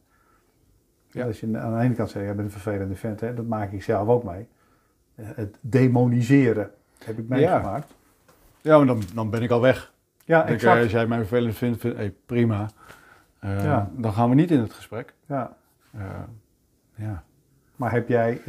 [1.11, 1.25] Ja.
[1.25, 3.71] Als je aan de ene kant zegt, jij bent een vervelende vent, hè, dat maak
[3.71, 4.47] ik zelf ook mee.
[5.15, 6.71] Eh, Het demoniseren
[7.05, 7.93] heb ik meegemaakt.
[8.61, 9.93] ja, maar dan, dan ben ik al weg.
[10.25, 10.81] Ja, denk exact.
[10.81, 12.69] als jij mij vervelend vindt, vind, hey, prima.
[13.39, 13.89] Eh, Ja.
[13.95, 15.13] Dan gaan we niet in het gesprek.
[15.25, 15.55] Ja.
[15.91, 16.01] Eh,
[16.95, 17.23] ja.
[17.75, 18.41] Maar heb jij,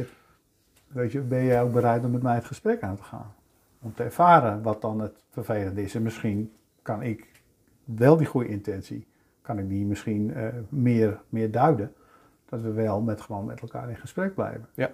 [0.87, 3.33] weet je, ben jij ook bereid om met mij het gesprek aan te gaan?
[3.81, 5.95] Om te ervaren wat dan het vervelende is.
[5.95, 6.51] En misschien
[6.81, 7.41] kan ik
[7.83, 9.07] wel die goede intentie,
[9.41, 11.93] kan ik die misschien eh, meer, meer duiden.
[12.53, 14.67] Dat we wel met, gewoon met elkaar in gesprek blijven.
[14.73, 14.91] Ja.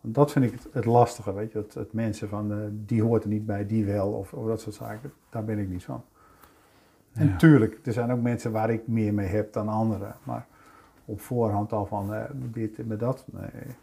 [0.00, 1.58] Want dat vind ik het, het lastige, weet je.
[1.58, 4.60] Het, het mensen van, eh, die hoort er niet bij, die wel, of, of dat
[4.60, 5.12] soort zaken.
[5.30, 6.04] Daar ben ik niet van.
[7.12, 10.14] En tuurlijk, er zijn ook mensen waar ik meer mee heb dan anderen.
[10.22, 10.46] Maar
[11.04, 13.74] op voorhand al van eh, dit en dat, nee.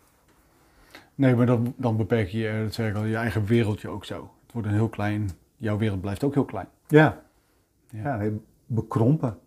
[1.15, 4.05] Nee, maar dan, dan beperk je, eh, dat zeg ik al, je eigen wereldje ook
[4.05, 4.31] zo.
[4.43, 6.67] Het wordt een heel klein, jouw wereld blijft ook heel klein.
[6.87, 7.21] Ja,
[7.89, 8.01] Ja.
[8.01, 8.19] ja.
[8.19, 9.37] heel bekrompen.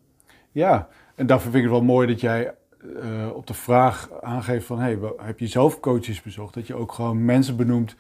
[0.52, 2.54] Ja, en daarvoor vind ik het wel mooi dat jij
[3.02, 4.78] eh, op de vraag aangeeft van...
[4.78, 6.54] Hey, heb je zelf coaches bezocht?
[6.54, 7.96] Dat je ook gewoon mensen benoemt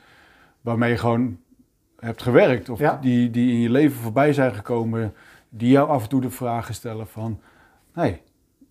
[0.60, 1.38] waarmee je gewoon
[1.98, 2.68] hebt gewerkt.
[2.68, 2.98] Of Ja.
[3.00, 5.14] die, die in je leven voorbij zijn gekomen.
[5.48, 7.40] Die jou af en toe de vragen stellen van...
[7.92, 8.22] Hey,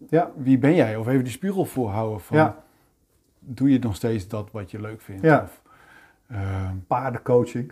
[0.10, 0.95] Ja, wie ben jij?
[0.95, 2.38] Of even die spiegel voorhouden van...
[2.38, 2.64] ja.
[3.39, 5.22] Doe je nog steeds dat wat je leuk vindt?
[5.24, 5.41] Ja.
[5.43, 5.62] Of,
[6.28, 7.72] ehm, paardencoaching.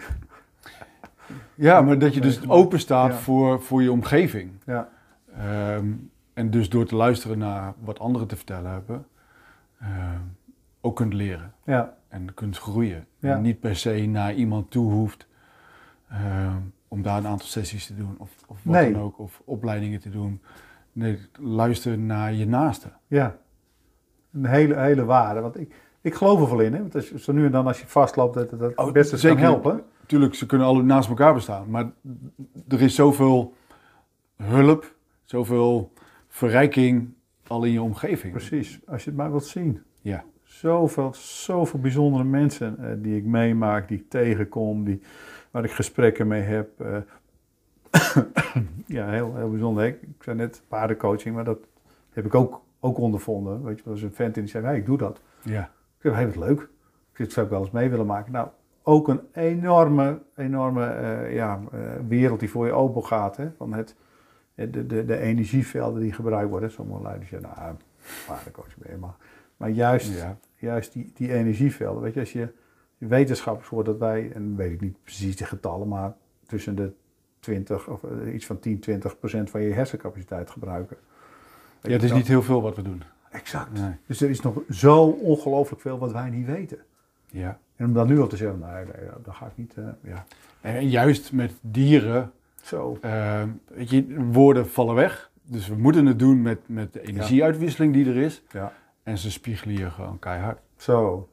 [1.55, 3.17] ja, maar dat je dus open staat Ja.
[3.17, 4.51] voor, voor je omgeving.
[4.65, 4.89] Ja,
[5.38, 5.85] Ehm,
[6.38, 9.05] en dus door te luisteren naar wat anderen te vertellen hebben,
[9.79, 10.19] ehm,
[10.81, 13.05] ook kunt leren ja, en kunt groeien.
[13.19, 13.35] Ja.
[13.35, 15.27] En niet per se naar iemand toe hoeft
[16.09, 16.57] ehm,
[16.88, 18.91] om daar een aantal sessies te doen of, of wat Nee.
[18.93, 20.41] dan ook, of opleidingen te doen.
[20.91, 22.88] Nee, luister naar je naaste.
[23.07, 23.38] ja.
[24.31, 25.39] Een hele, hele waarde.
[25.41, 26.73] Want ik, ik geloof er wel in.
[26.73, 26.79] Hè?
[26.79, 29.38] Want als zo nu en dan als je vastloopt, dat dat Oh, het beste zeker.
[29.38, 29.83] kan helpen.
[30.05, 31.91] Tuurlijk, ze kunnen alle naast elkaar bestaan, maar
[32.67, 33.53] er is zoveel
[34.43, 35.91] hulp, zoveel
[36.38, 37.13] verrijking
[37.47, 38.33] al in je omgeving.
[38.33, 39.81] Precies, als je het maar wilt zien.
[40.01, 40.23] Ja.
[40.43, 45.01] Zoveel, zoveel bijzondere mensen eh, die ik meemaak, die ik tegenkom, die,
[45.51, 46.79] waar ik gesprekken mee heb.
[46.79, 46.97] eh.
[48.97, 49.85] ja, heel, heel bijzonder.
[49.85, 51.59] Ik, ik zei net paardencoaching, maar dat
[52.13, 53.63] heb ik ook, ook ondervonden.
[53.63, 55.21] Weet je, er was een vent die zei, hey, ik doe dat.
[55.43, 55.63] Ja.
[55.63, 56.69] Ik zei, hey, wat leuk.
[57.15, 58.31] Ik zou ik wel eens mee willen maken.
[58.31, 58.47] Nou,
[58.83, 61.59] ook een enorme, enorme eh, ja,
[62.07, 63.38] wereld die voor je open gaat.
[63.38, 63.49] Hè?
[63.57, 63.95] Van het,
[64.66, 66.72] de, de, de energievelden die gebruikt worden.
[66.72, 67.76] Sommige leiders zeggen, nou,
[68.28, 69.16] paardencoach ben je maar.
[69.58, 70.38] Maar juist, Ja.
[70.55, 72.01] juist die, die energievelden.
[72.01, 72.47] Weet je, als je,
[72.97, 76.14] wetenschappers hoort dat wij, en weet ik niet precies de getallen, maar
[76.45, 76.91] tussen de
[77.39, 80.97] 20 of eh, iets van 10, 20 procent van je hersencapaciteit gebruiken.
[81.82, 83.03] ja, het is niet heel veel wat we doen.
[83.32, 83.72] Exact.
[83.80, 83.91] Nee.
[84.05, 86.78] Dus er is nog zo ongelooflijk veel wat wij niet weten.
[87.30, 87.60] Ja.
[87.76, 89.74] En om dan nu al te zeggen, nee, nee dat ga ik niet.
[89.76, 90.26] eh, ja.
[90.62, 92.32] En juist met dieren,
[92.68, 92.97] Zo.
[93.01, 95.32] eh, weet je, woorden vallen weg.
[95.43, 98.43] Dus we moeten het doen met, met de energieuitwisseling die er is.
[98.51, 98.74] Ja.
[99.03, 100.59] En ze spiegelen je gewoon keihard.
[100.76, 101.30] Zo.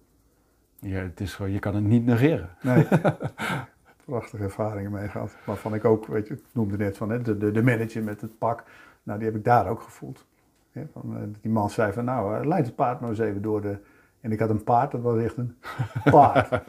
[0.80, 2.50] Ja, het is gewoon, je kan het niet negeren.
[2.62, 2.86] Nee.
[4.04, 5.36] Prachtige ervaringen mee gehad.
[5.46, 8.20] Waarvan ik ook, weet je, ik noemde net van hè, de, de, de manager met
[8.20, 8.64] het pak.
[9.02, 10.26] Nou, die heb ik daar ook gevoeld.
[10.92, 13.60] Van, eh, die man zei van, nou, eh, leid het paard maar eens even door
[13.60, 13.78] de...
[14.20, 15.56] En ik had een paard, dat was echt een
[16.04, 16.48] paard.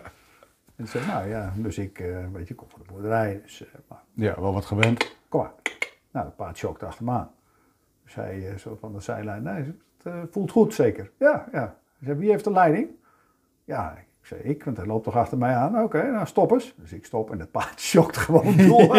[0.75, 3.39] en zei, nou ja, dus ik, eh, weet je, kom van de boerderij.
[3.43, 5.15] Dus, eh, maar Ja, wel wat gewend.
[5.29, 5.51] kom maar.
[6.11, 7.31] Nou, het paard chokte achter me aan.
[8.03, 9.73] Dus hij zo van de zijlijn, nee,
[10.03, 11.11] het voelt goed zeker.
[11.19, 11.75] Ja, ja.
[12.03, 12.89] Zei, wie heeft de leiding?
[13.63, 15.83] Ja, ik zei ik, want hij loopt toch achter mij aan.
[15.83, 16.73] Oké, nou stop eens.
[16.77, 18.93] Dus ik stop en het paard chokt gewoon door.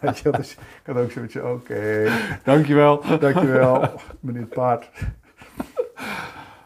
[0.00, 2.08] Weet je, dus ik had ook zoiets oké,
[2.44, 3.18] Dankjewel.
[3.18, 3.88] dankjewel,
[4.20, 4.90] meneer het paard.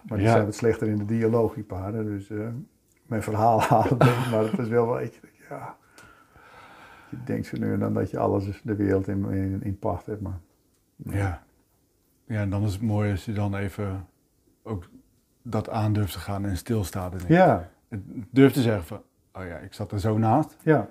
[0.08, 0.32] Maar die Ja.
[0.32, 2.04] zijn wat slechter in de dialoog, die paarden.
[2.04, 2.30] Dus
[3.06, 5.76] mijn verhaal halen, ik, maar het is wel wel iets, ja...
[7.10, 10.06] Je denkt zo nu en dan dat je alles de wereld in, in, in pacht
[10.06, 10.38] hebt, maar...
[10.96, 11.42] Ja.
[12.24, 14.06] Ja, en dan is het mooi als je dan even
[14.62, 14.88] ook
[15.42, 17.12] dat aan durft te gaan en stilstaat.
[17.12, 17.70] En Ja,
[18.30, 19.02] durft te zeggen van,
[19.32, 20.56] oh ja, ik zat er zo naast.
[20.62, 20.88] ja.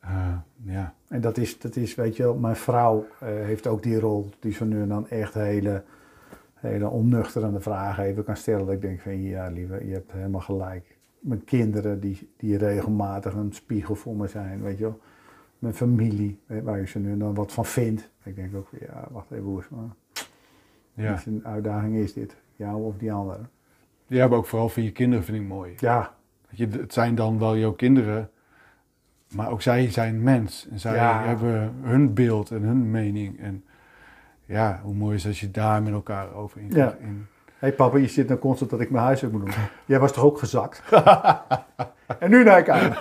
[0.00, 0.94] Eh, ja.
[1.08, 4.30] En dat is, dat is, weet je wel, mijn vrouw eh, heeft ook die rol.
[4.40, 5.82] Die zo nu en dan echt hele,
[6.68, 8.66] hele onnuchterende vragen even kan stellen.
[8.66, 10.96] Dat ik denk van, ja lieve, je hebt helemaal gelijk.
[11.18, 15.00] Mijn kinderen die, die regelmatig een spiegel voor me zijn, weet je wel.
[15.58, 18.10] Mijn familie, waar je zo nu dan wat van vindt.
[18.22, 20.24] Ik denk ook, van, ja, wacht even, hoe is maar.
[20.94, 21.10] Ja.
[21.12, 22.36] Wat een uitdaging is dit?
[22.56, 23.40] Jou of die andere?
[24.06, 25.74] ja, maar ook vooral voor je kinderen vind ik mooi.
[25.76, 26.14] Ja,
[26.50, 28.30] je, het zijn dan wel jouw kinderen,
[29.34, 30.68] maar ook zij zijn mens.
[30.70, 31.22] En zij Ja.
[31.22, 33.38] hebben hun beeld en hun mening.
[33.40, 33.64] En
[34.44, 36.70] ja, hoe mooi is als je daar met elkaar over in...
[36.70, 36.96] Ja.
[37.00, 37.26] in
[37.58, 39.54] Hé hey papa, je zit nou constant dat ik mijn huis ook moet doen.
[39.86, 40.82] Jij was toch ook gezakt?
[42.18, 42.90] en nu naar ik aan.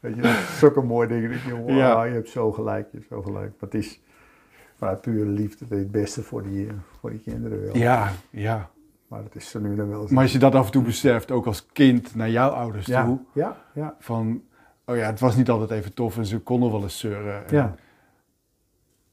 [0.00, 1.30] Weet je, dat is zulke mooie dingen.
[1.30, 2.04] Dat je, wow, Ja.
[2.04, 3.50] je hebt zo gelijk, je hebt zo gelijk.
[3.60, 4.00] Maar het is
[4.76, 6.68] vanuit pure liefde het beste voor die,
[7.00, 7.76] voor die kinderen wel.
[7.76, 8.70] ja, ja.
[9.08, 10.06] Maar het is zo nu dan wel.
[10.10, 13.04] Maar als je dat af en toe beseft, ook als kind naar jouw ouders ja,
[13.04, 14.42] toe, ja, ja, van,
[14.84, 17.46] oh ja, het was niet altijd even tof en ze konden wel eens zeuren.
[17.46, 17.74] En- ja,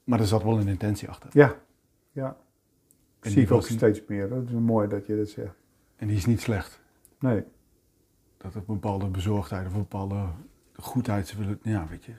[0.04, 1.30] Maar er zat wel een intentie achter.
[1.32, 1.54] ja,
[2.12, 2.36] ja.
[3.20, 4.28] En Zie die ik ook steeds meer.
[4.28, 5.54] Dat is mooi dat je dat zegt.
[5.96, 6.80] En die is niet slecht.
[7.18, 7.44] Nee,
[8.36, 10.24] Dat een bepaalde bezorgdheid of een bepaalde
[10.76, 12.12] goedheid, ze willen, ja, weet je,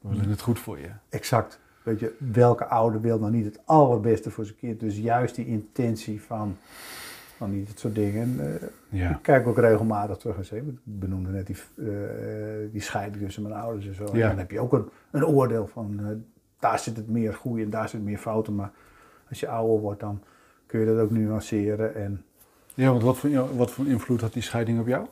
[0.00, 0.88] we willen het goed voor je.
[1.08, 1.60] exact.
[1.82, 4.80] Weet je, welke ouder wil nou niet het allerbeste voor zijn kind?
[4.80, 6.56] Dus juist die intentie van,
[7.36, 8.22] van niet dat soort dingen.
[8.22, 11.86] En, eh, Ja, Ik kijk ook regelmatig terug en zeg, ik benoemde net die, eh,
[12.72, 14.04] die scheiding tussen mijn ouders en zo.
[14.04, 14.28] En Ja.
[14.28, 16.06] dan heb je ook een, een oordeel van, eh,
[16.58, 18.54] daar zit het meer goede en daar zit meer fouten.
[18.54, 18.70] Maar
[19.28, 20.22] als je ouder wordt, dan
[20.66, 21.94] kun je dat ook nuanceren.
[21.94, 22.24] En
[22.74, 25.06] ja want wat voor, wat voor invloed had die scheiding op jou?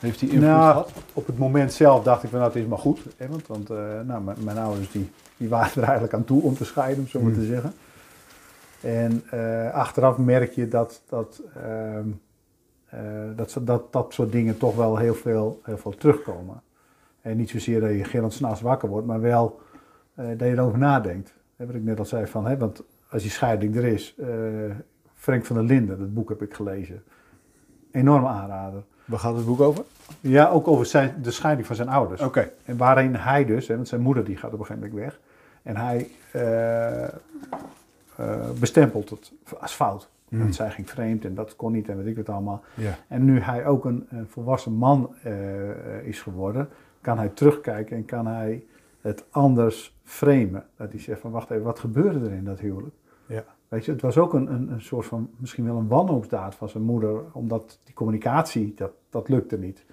[0.00, 0.92] Heeft die invloed Nou, gehad?
[1.12, 3.00] op het moment zelf dacht ik van nou, het is maar goed.
[3.16, 6.42] Hè, want want eh, nou, mijn, mijn ouders die, die waren er eigenlijk aan toe
[6.42, 7.40] om te scheiden, om zo maar Hmm.
[7.40, 7.72] te zeggen.
[8.80, 12.08] En eh, achteraf merk je dat dat, ehm,
[12.88, 13.00] eh,
[13.36, 16.62] dat, dat dat soort dingen toch wel heel veel, heel veel terugkomen.
[17.20, 19.60] En niet zozeer dat je gillend s'nachts wakker wordt, maar wel
[20.14, 21.34] dat je erover nadenkt.
[21.56, 24.28] Wat ik net al zei van, hè, want als die scheiding er is, eh,
[25.14, 27.02] Frank van der Linden, dat boek heb ik gelezen.
[27.90, 28.82] Enorme aanrader.
[29.04, 29.84] Waar gaat het boek over?
[30.20, 32.20] Ja, ook over zijn, de scheiding van zijn ouders.
[32.20, 32.50] Oké.
[32.64, 35.20] En waarin hij dus, hè, want zijn moeder die gaat op een gegeven moment weg.
[35.62, 37.10] En hij eh, eh,
[38.58, 40.08] bestempelt het als fout.
[40.28, 40.38] Hmm.
[40.38, 42.62] Want zij ging vreemd en dat kon niet en weet ik het allemaal.
[42.74, 42.98] Ja.
[43.08, 46.68] En nu hij ook een, een volwassen man eh, is geworden,
[47.00, 48.64] kan hij terugkijken en kan hij
[49.00, 50.64] het anders framen.
[50.76, 52.94] Dat hij zegt van wacht even, wat gebeurde er in dat huwelijk?
[53.26, 53.44] Ja.
[53.68, 56.68] Weet je, het was ook een, een, een soort van, misschien wel een wanhoopsdaad van
[56.68, 59.84] zijn moeder, omdat die communicatie, dat, dat lukte niet.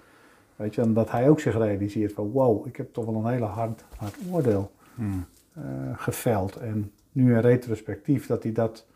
[0.56, 3.26] Weet je, en dat hij ook zich realiseert van wow, ik heb toch wel een
[3.32, 5.24] hele hard, hard oordeel Hmm.
[5.52, 5.62] eh,
[5.96, 6.56] geveld.
[6.56, 8.86] En nu in retrospectief dat hij dat,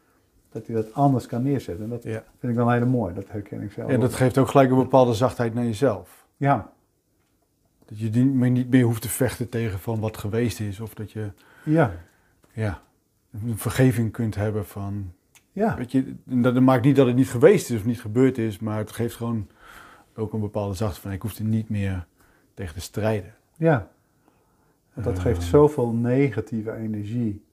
[0.50, 1.84] dat hij dat anders kan neerzetten.
[1.84, 2.22] En dat Ja.
[2.38, 3.90] vind ik wel heel mooi, dat herken ik zelf.
[3.90, 4.16] En dat ook.
[4.16, 6.26] geeft ook gelijk een bepaalde zachtheid naar jezelf.
[6.36, 6.70] Ja,
[7.86, 10.80] Dat je niet meer, niet meer hoeft te vechten tegen van wat geweest is.
[10.80, 11.30] Of dat je
[11.64, 11.92] ja,
[12.52, 12.82] ja,
[13.30, 15.12] een vergeving kunt hebben van...
[15.52, 15.76] ja.
[15.76, 18.58] Weet je, dat maakt niet dat het niet geweest is of niet gebeurd is.
[18.58, 19.48] Maar het geeft gewoon
[20.14, 21.12] ook een bepaalde zachtheid van...
[21.12, 22.06] Ik hoef er niet meer
[22.54, 23.34] tegen te strijden.
[23.56, 23.90] Ja,
[24.92, 27.44] want dat geeft zoveel negatieve energie.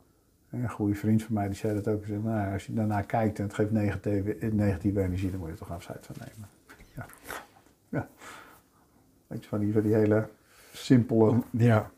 [0.50, 2.06] En Een goede vriend van mij die zei dat ook.
[2.06, 5.54] Zei, nou, als je daarna kijkt en het geeft negatieve, negatieve energie, dan moet je
[5.54, 6.50] er toch afscheid van nemen.
[6.96, 7.06] Ja.
[7.90, 8.10] ja.
[9.28, 10.30] Weet je, van die, van die hele
[10.74, 11.42] simpele...
[11.52, 11.92] Ja.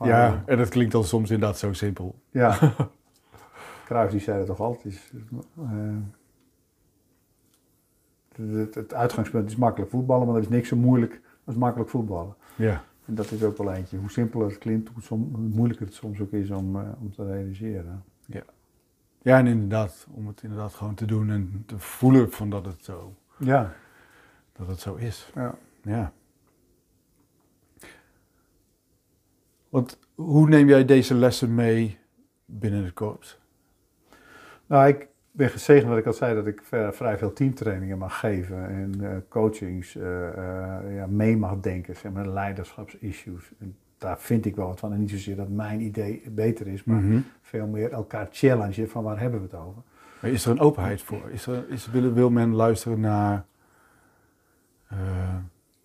[0.00, 2.14] ja, en dat klinkt dan soms inderdaad zo simpel.
[2.30, 2.58] ja.
[3.84, 4.84] Kruis die zei dat toch altijd.
[4.94, 5.10] is,
[5.58, 5.96] eh,
[8.36, 12.34] het, het uitgangspunt is makkelijk voetballen, maar er is niks zo moeilijk als makkelijk voetballen.
[12.56, 12.84] Ja.
[13.04, 13.96] En dat is ook wel eentje.
[13.98, 17.12] Hoe simpeler het klinkt, hoe, som- hoe moeilijker het soms ook is om, eh, om
[17.12, 18.04] te realiseren.
[19.22, 22.84] Ja, en inderdaad, om het inderdaad gewoon te doen en te voelen van dat het
[22.84, 23.72] zo, Ja.
[24.52, 25.30] dat het zo is.
[25.34, 25.54] ja.
[25.82, 26.12] Ja.
[29.68, 31.98] Want hoe neem jij deze lessen mee
[32.44, 33.38] binnen het korps?
[34.66, 38.68] Nou, ik ben gezegend wat ik al zei, dat ik vrij veel teamtrainingen mag geven
[38.68, 40.02] en eh, coachings eh,
[40.94, 43.50] ja, mee mag denken, zeg maar, leiderschapsissues.
[43.58, 44.92] En daar vind ik wel wat van.
[44.92, 47.18] En niet zozeer dat mijn idee beter is, maar Mhm.
[47.42, 49.82] veel meer elkaar challengen van waar hebben we het over.
[50.20, 51.30] Maar is er een openheid voor?
[51.30, 53.44] Is er, is, wil, wil men luisteren naar...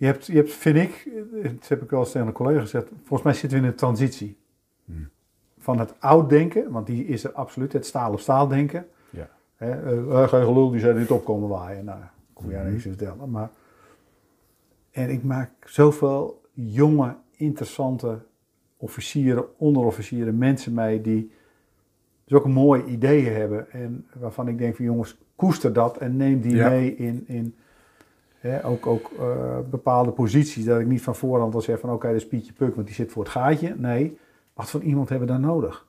[0.02, 1.10] Je hebt, je hebt, vind ik,
[1.44, 3.78] dat heb ik wel eens tegen een collega gezegd, volgens mij zitten we in een
[3.78, 4.38] transitie.
[4.86, 5.10] Hmm.
[5.58, 8.88] Van het oud denken, want die is er absoluut, het staal op staal denken.
[9.10, 9.30] Ja.
[9.56, 11.86] Hè, eh, geen gelul, die zijn niet opkomen waaien.
[11.86, 12.00] Nou,
[12.34, 12.70] kom jij Mhm.
[12.72, 13.30] niks te vertellen.
[13.30, 13.50] Maar,
[14.92, 18.20] en ik maak zoveel jonge, interessante
[18.78, 21.32] officieren, onderofficieren, mensen mee die
[22.26, 23.72] zulke mooie ideeën hebben.
[23.72, 26.70] En waarvan ik denk van jongens, koester dat en neem die Ja.
[26.70, 27.56] mee in, in
[28.64, 30.66] ook, ook eh, bepaalde posities.
[30.66, 32.96] Dat ik niet van voorhand al zeg van oké, dat is Pietje Puk, want die
[32.96, 33.76] zit voor het gaatje.
[33.78, 34.18] Nee,
[34.54, 35.88] wat voor iemand hebben we daar nodig?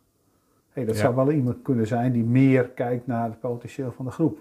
[0.72, 1.00] Hey, dat Ja.
[1.00, 4.40] zou wel iemand kunnen zijn die meer kijkt naar het potentieel van de groep.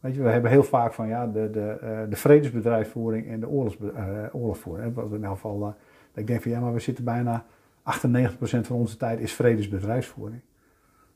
[0.00, 3.46] Weet je, we hebben heel vaak van ja, de, de, eh, de vredesbedrijfsvoering en de
[3.46, 4.86] eh, oorlogsvoering.
[4.86, 5.72] Hè, wat in elk geval, eh,
[6.14, 7.44] ik denk van ja, maar we zitten bijna
[7.82, 10.40] 98% van onze tijd is vredesbedrijfsvoering.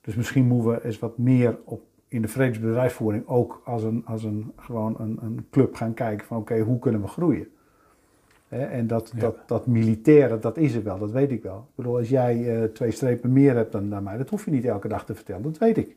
[0.01, 1.83] Dus misschien moeten we eens wat meer op,
[2.15, 6.37] in de vredesbedrijfsvoering ook als een, als een, gewoon een, een club gaan kijken van
[6.37, 7.49] oké, hoe kunnen we groeien?
[8.49, 9.21] Hè, en dat, Ja.
[9.21, 11.57] dat, dat militaire, dat is het wel, dat weet ik wel.
[11.57, 14.51] Ik bedoel, als jij eh, twee strepen meer hebt dan, dan mij, dat hoef je
[14.51, 15.97] niet elke dag te vertellen, dat weet ik.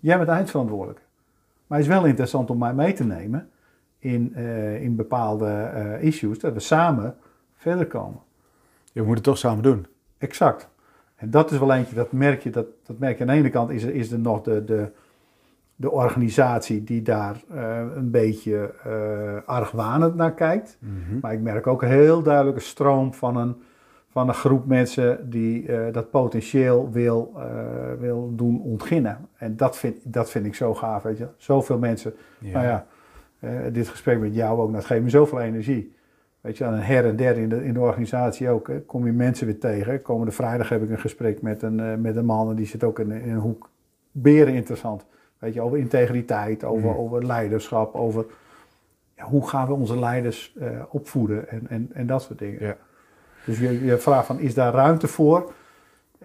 [0.00, 1.02] Jij bent eindverantwoordelijke.
[1.66, 3.48] Maar het is wel interessant om mij mee te nemen
[3.98, 7.16] in, eh, in bepaalde eh, issues, dat we samen
[7.54, 8.20] verder komen.
[8.92, 9.86] je moet het toch samen doen.
[10.18, 10.68] Exact.
[11.14, 13.50] En dat is wel eentje, dat merk je, dat, dat merk je aan de ene
[13.50, 14.90] kant, is er, is er nog de, de,
[15.76, 20.78] de organisatie die daar eh, een beetje eh argwanend naar kijkt.
[20.80, 21.18] Mhm.
[21.20, 23.56] Maar ik merk ook een heel duidelijke stroom van een,
[24.10, 27.32] van een groep mensen die eh, dat potentieel wil,
[27.98, 29.28] wil doen ontginnen.
[29.36, 31.28] En dat vind, dat vind ik zo gaaf, weet je.
[31.36, 32.14] Zoveel mensen.
[32.38, 32.52] Ja.
[32.52, 32.86] Nou ja,
[33.70, 35.94] dit gesprek met jou ook, dat geeft me zoveel energie.
[36.40, 39.12] Weet je, en her en der in de, in de organisatie ook, hè, kom je
[39.12, 40.02] mensen weer tegen.
[40.02, 42.98] Komende vrijdag heb ik een gesprek met een, met een man en die zit ook
[42.98, 43.70] in, in een hoek.
[44.12, 45.04] Beren interessant.
[45.44, 46.98] Weet je, over integriteit, over, Mhm.
[46.98, 48.24] over leiderschap, over
[49.16, 52.62] ja, hoe gaan we onze leiders eh, opvoeden en, en, en dat soort dingen.
[52.66, 52.76] Ja.
[53.46, 55.52] Dus je, je vraagt van, is daar ruimte voor?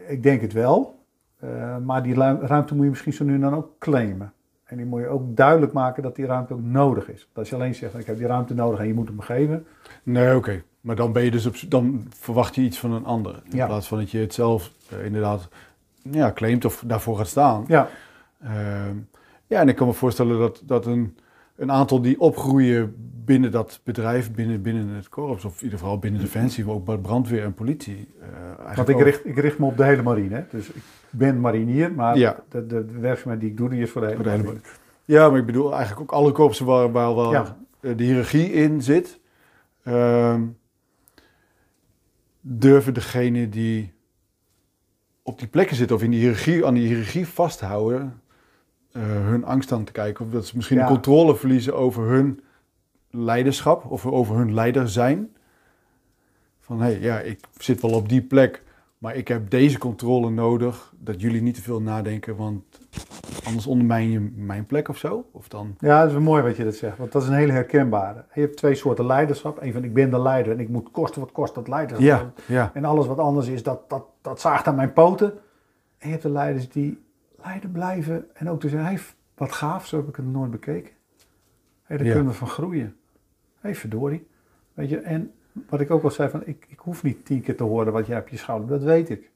[0.07, 0.99] Ik denk het wel.
[1.39, 4.33] Eh, maar die ruimte moet je misschien zo nu en dan ook claimen.
[4.63, 7.21] En die moet je ook duidelijk maken dat die ruimte ook nodig is.
[7.23, 9.65] Want als je alleen zegt, ik heb die ruimte nodig en je moet hem geven.
[10.03, 10.63] Nee, oké.
[10.81, 13.41] Maar dan ben je dus op, dan verwacht je iets van een ander.
[13.49, 13.65] In Ja.
[13.65, 15.47] plaats van dat je het zelf eh, inderdaad
[16.01, 17.63] ja, claimt of daarvoor gaat staan.
[17.67, 17.87] Ja,
[19.47, 21.17] ja, en ik kan me voorstellen dat, dat een,
[21.55, 22.93] een aantal die opgroeien
[23.25, 26.85] binnen dat bedrijf, binnen, binnen het korps, of in ieder geval binnen Defensie, maar ook
[26.85, 28.07] bij brandweer en politie.
[28.21, 30.35] eh, want ik richt, ik richt me op de hele marine.
[30.35, 30.43] Hè.
[30.51, 32.43] Dus ik ben marinier, maar Ja.
[32.49, 34.43] de, de, de werkzaamheid die ik doe, die is voor de hele, Voor de hele
[34.43, 34.63] marine.
[35.05, 37.57] Ja, maar ik bedoel eigenlijk ook alle korpsen waar, waar wel Ja.
[37.79, 39.19] eh, de hiërarchie in zit.
[39.83, 40.41] ehm,
[42.41, 43.93] durven degene die
[45.23, 48.21] op die plekken zitten of in die hiërarchie, aan die hiërarchie vasthouden,
[48.91, 50.25] eh, hun angst aan te kijken.
[50.25, 50.85] Of dat ze misschien Ja.
[50.87, 52.41] de controle verliezen over hun
[53.09, 55.29] leiderschap of over hun leider zijn.
[56.59, 58.63] Van hé, hey, ja, ik zit wel op die plek,
[58.97, 60.93] maar ik heb deze controle nodig.
[60.99, 62.63] Dat jullie niet te veel nadenken, want
[63.45, 65.25] anders ondermijn je mijn plek of zo.
[65.31, 67.33] Of dan, Ja, dat is wel mooi wat je dat zegt, want dat is een
[67.33, 68.23] hele herkenbare.
[68.33, 69.61] Je hebt twee soorten leiderschap.
[69.61, 72.31] Eén van ik ben de leider en ik moet kosten wat kost dat leiderschap.
[72.47, 75.31] ja, ja, En alles wat anders is, dat, dat, dat zaagt aan mijn poten.
[75.97, 77.03] En je hebt de leiders die
[77.43, 78.99] leider blijven en ook te zeggen, hey,
[79.35, 80.91] wat gaaf, zo heb ik het nooit bekeken.
[81.83, 82.13] Hey, daar Ja.
[82.13, 82.95] kunnen we van groeien.
[83.53, 84.27] Hé, hey, verdorie.
[84.73, 85.31] Weet je, en
[85.69, 88.07] wat ik ook al zei, van, ik, ik hoef niet tien keer te horen wat
[88.07, 89.29] jij op je schouder, dat weet ik.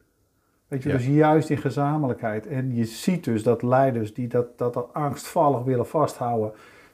[0.67, 0.95] Weet je, Ja.
[0.95, 2.47] dus juist in gezamenlijkheid.
[2.47, 6.51] En je ziet dus dat leiders die dat, dat, dat angstvallig willen vasthouden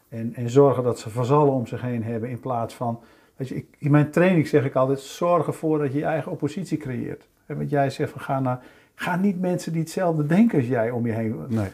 [0.10, 3.00] en, en zorgen dat ze vazallen om zich heen hebben in plaats van...
[3.36, 6.32] Weet je, ik, in mijn training zeg ik altijd, zorg ervoor dat je je eigen
[6.32, 7.28] oppositie creëert.
[7.46, 8.64] En wat jij zegt, van, ga, naar,
[9.02, 11.36] ga niet mensen die hetzelfde denken als jij om je heen.
[11.48, 11.68] nee.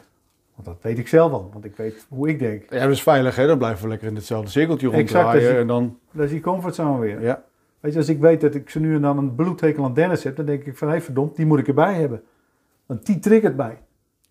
[0.56, 2.64] Want dat weet ik zelf al, want ik weet hoe ik denk.
[2.74, 3.48] Ja, dat is veilig, hè?
[3.48, 5.42] Dan blijven we lekker in hetzelfde cirkeltje Exact, ronddraaien.
[5.44, 7.22] dat is- En dan, Dat is die comfortzone weer.
[7.22, 7.44] ja,
[7.80, 10.24] Weet je, als ik weet dat ik ze nu en dan een bloedhekel aan Dennis
[10.24, 12.22] heb, dan denk ik van, hé verdomd, die moet ik erbij hebben.
[12.86, 13.78] Want die triggert mij.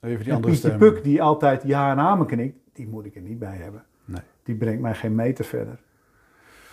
[0.01, 0.77] even die en andere Pietje.
[0.77, 3.83] Puk, die altijd ja en amen knikt, die moet ik er niet bij hebben.
[4.05, 4.21] Nee.
[4.43, 5.79] Die brengt mij geen meter verder.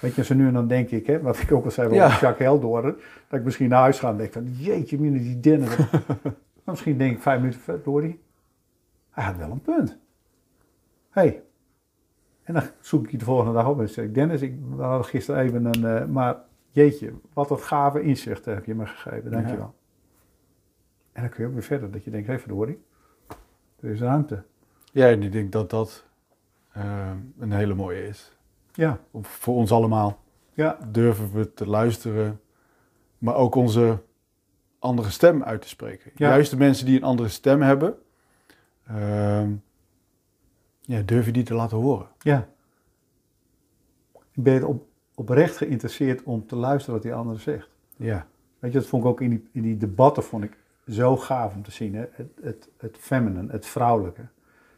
[0.01, 2.05] Weet je, zo nu en dan denk ik, hè, wat ik ook al zei Ja.
[2.05, 2.95] over Jacques Heldoorn,
[3.27, 5.77] dat ik misschien naar huis ga en denk van, jeetje, mina, die Dennis.
[6.63, 8.19] maar misschien denk ik vijf minuten die.
[9.09, 9.89] Hij had wel een punt.
[11.09, 11.21] Hé.
[11.21, 11.43] Hey.
[12.43, 15.05] En dan zoek ik je de volgende dag op en zeg ik, Dennis, ik, hadden
[15.05, 16.37] gisteren even een, eh, maar
[16.71, 19.73] jeetje, wat een gave inzichten heb je me gegeven, dankjewel.
[21.11, 22.83] En dan kun je ook weer verder, dat je denkt, hé hey, verdorie,
[23.79, 24.43] er is ruimte.
[24.91, 26.05] Ja, en ik denk dat dat
[26.71, 28.37] eh, een hele mooie is.
[28.74, 30.19] Ja, Voor ons allemaal.
[30.53, 32.39] ja, Durven we te luisteren,
[33.17, 33.97] maar ook onze
[34.80, 36.11] andere stem uit te spreken.
[36.15, 36.30] Ja.
[36.30, 37.95] Juist de mensen die een andere stem hebben,
[38.88, 39.51] ehm,
[40.82, 42.07] ja, durf je die te laten horen.
[42.19, 42.47] ja.
[44.34, 47.69] Ik ben op, oprecht geïnteresseerd om te luisteren wat die ander zegt.
[47.95, 48.28] Ja,
[48.59, 50.57] Weet je, dat vond ik ook in die, in die debatten vond ik
[50.88, 51.95] zo gaaf om te zien.
[51.95, 52.05] Hè?
[52.11, 54.22] Het, het, het feminine, het vrouwelijke.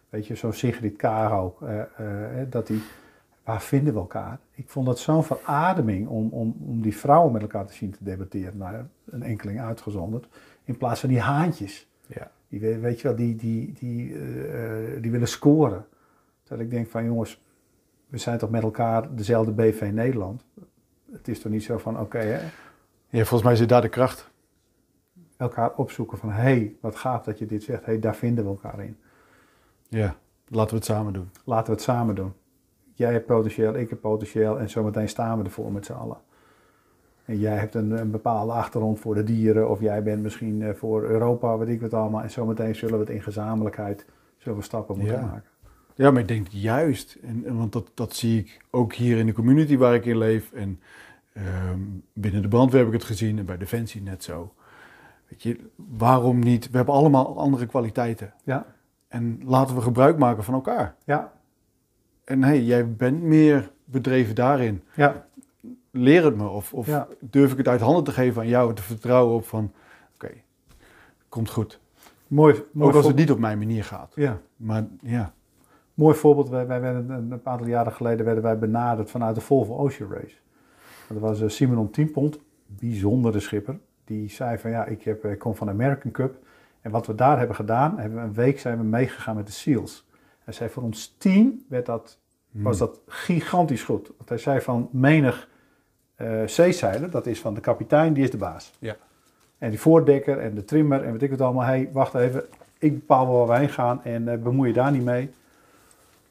[0.10, 1.62] Weet je, zo'n Sigrid Kaag ook.
[1.62, 1.82] eh,
[2.42, 2.82] eh, dat die,
[3.44, 4.40] waar vinden we elkaar?
[4.52, 8.04] Ik vond dat zo'n verademing om, om, om die vrouwen met elkaar te zien te
[8.04, 8.58] debatteren.
[8.58, 10.28] Nou, ja, een enkeling uitgezonderd.
[10.64, 11.88] In plaats van die haantjes.
[12.08, 12.32] ja.
[12.48, 15.86] Die, we- weet je wel, die, die, die, eh, eh, die willen scoren.
[16.44, 17.42] Terwijl ik denk van jongens,
[18.08, 20.44] we zijn toch met elkaar dezelfde BV Nederland.
[21.12, 22.40] Het is toch niet zo van oké, hè,
[23.10, 24.32] ja, volgens mij zit daar de kracht.
[25.38, 27.86] elkaar opzoeken van hé, hey, wat gaaf dat je dit zegt.
[27.86, 28.98] Hé, hey, daar vinden we elkaar in.
[29.90, 30.16] Ja,
[30.48, 31.30] laten we het samen doen.
[31.46, 32.34] Laten we het samen doen.
[32.94, 36.18] Jij hebt potentieel, ik heb potentieel en zometeen staan we ervoor met z'n allen.
[37.26, 40.74] En jij hebt een, een bepaalde achtergrond voor de dieren of jij bent misschien eh,
[40.74, 42.22] voor Europa, weet ik wat allemaal.
[42.22, 44.06] En zometeen zullen we het in gezamenlijkheid,
[44.38, 45.26] zullen we stappen moeten Ja.
[45.26, 45.44] maken.
[45.96, 49.26] Ja, maar ik denk juist, en, en want dat, dat zie ik ook hier in
[49.26, 50.52] de community waar ik in leef.
[50.52, 50.80] En
[51.34, 51.80] ehm,
[52.14, 54.54] binnen de brandweer heb ik het gezien en bij Defensie net zo.
[55.30, 56.70] Weet je, waarom niet?
[56.70, 58.34] We hebben allemaal andere kwaliteiten.
[58.44, 58.66] Ja,
[59.08, 60.96] En laten we gebruik maken van elkaar.
[61.06, 61.32] ja,
[62.24, 64.84] En hey, jij bent meer bedreven daarin.
[64.96, 65.26] ja,
[65.92, 66.48] Leer het me.
[66.48, 67.08] Of, of Ja.
[67.20, 69.72] durf ik het uit handen te geven aan jou, te vertrouwen op van,
[70.14, 70.32] oké,
[71.30, 71.80] komt goed.
[72.28, 72.64] mooi.
[72.72, 74.12] mooi Ook als het niet op mijn manier gaat.
[74.16, 75.34] Ja, Maar ja,
[75.94, 76.50] mooi voorbeeld.
[76.50, 80.12] Wij, wij werden een, een aantal jaren geleden werden wij benaderd vanuit de Volvo Ocean
[80.12, 80.36] Race.
[81.08, 83.80] Dat was eh, Simon Tienpont, bijzondere schipper.
[84.06, 86.36] Die zei van ja, ik, heb, ik kom van de American Cup.
[86.82, 89.52] En wat we daar hebben gedaan, hebben we een week zijn we meegegaan met de
[89.54, 90.06] SEALs.
[90.44, 92.18] Hij zei voor ons team werd dat,
[92.52, 94.12] was dat gigantisch goed.
[94.18, 95.48] Want hij zei van menig
[96.16, 98.74] eh zeezeiler, dat is van de kapitein, die is de baas.
[98.80, 98.96] Ja.
[99.58, 101.66] En die voordekker en de trimmer en weet ik wat allemaal.
[101.66, 102.44] Hey, wacht even,
[102.78, 105.30] ik bepaal wel waar wij heen gaan en eh, bemoei je daar niet mee.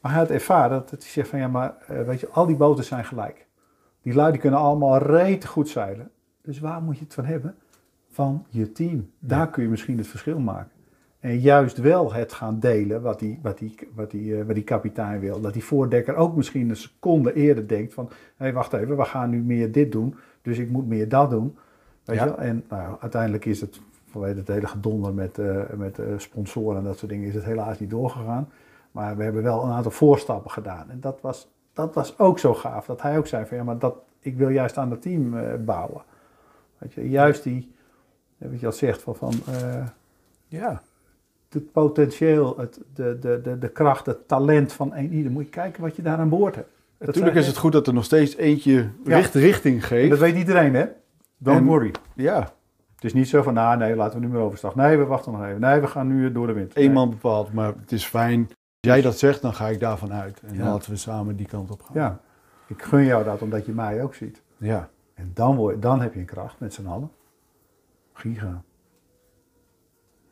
[0.00, 2.46] Maar hij had ervaren dat dat hij zegt van ja, maar eh, weet je, al
[2.46, 3.46] die boten zijn gelijk.
[4.02, 6.10] Die lui die kunnen allemaal rete goed zeilen.
[6.42, 7.54] Dus waar moet je het van hebben?
[8.10, 9.10] Van je team.
[9.18, 10.70] Daar kun je misschien het verschil maken.
[11.22, 14.64] En juist wel het gaan delen wat die, wat die, wat die, eh, wat die
[14.64, 15.40] kapitein wil.
[15.40, 18.06] Dat die voordekker ook misschien een seconde eerder denkt van...
[18.08, 21.30] hé, hey, wacht even, we gaan nu meer dit doen, dus ik moet meer dat
[21.30, 21.56] doen.
[22.04, 22.24] Weet Ja.
[22.24, 22.38] je wel?
[22.38, 26.84] En nou, uiteindelijk is het, vanwege het hele gedonder met, eh, met eh, sponsoren en
[26.84, 27.28] dat soort dingen...
[27.28, 28.48] is het helaas niet doorgegaan.
[28.92, 30.90] Maar we hebben wel een aantal voorstappen gedaan.
[30.90, 33.56] En dat was, dat was ook zo gaaf, dat hij ook zei van...
[33.56, 36.02] ja, maar dat, ik wil juist aan het team bouwen.
[36.78, 37.74] Weet je, juist die,
[38.38, 39.14] wat je al zegt, van...
[39.14, 39.32] van
[40.48, 40.82] Ja.
[41.52, 45.32] Het potentieel, het, de, de, de, de kracht, het talent van een ieder.
[45.32, 46.68] Moet je kijken wat je daar aan boord hebt.
[46.98, 48.72] Dat Natuurlijk zijn- is het goed dat er nog steeds eentje
[49.04, 49.16] Ja.
[49.16, 50.10] richt, richting En geeft.
[50.10, 50.86] dat weet iedereen, hè?
[51.38, 51.90] Don't En- worry.
[52.14, 52.52] Ja,
[52.94, 54.74] Het is niet zo van, nou nee, laten we nu maar overstag.
[54.74, 55.60] Nee, we wachten nog even.
[55.60, 56.74] Nee, we gaan nu door de wind.
[56.74, 56.90] Nee.
[56.90, 58.40] man bepaalt, maar het is fijn.
[58.40, 60.40] Als jij dat zegt, dan ga ik daarvan uit.
[60.46, 60.64] En Ja.
[60.64, 61.94] laten we samen die kant op gaan.
[61.96, 62.20] Ja,
[62.66, 64.42] ik gun jou dat omdat je mij ook ziet.
[64.56, 64.88] Ja.
[65.14, 67.10] En dan, word, dan heb je een kracht met z'n allen.
[68.12, 68.62] Giga.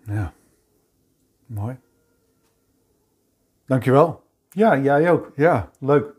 [0.04, 0.32] ja.
[1.50, 1.76] Mooi.
[3.66, 4.22] Dankjewel.
[4.50, 5.30] Ja, jij ook.
[5.36, 6.12] Ja, Leuk.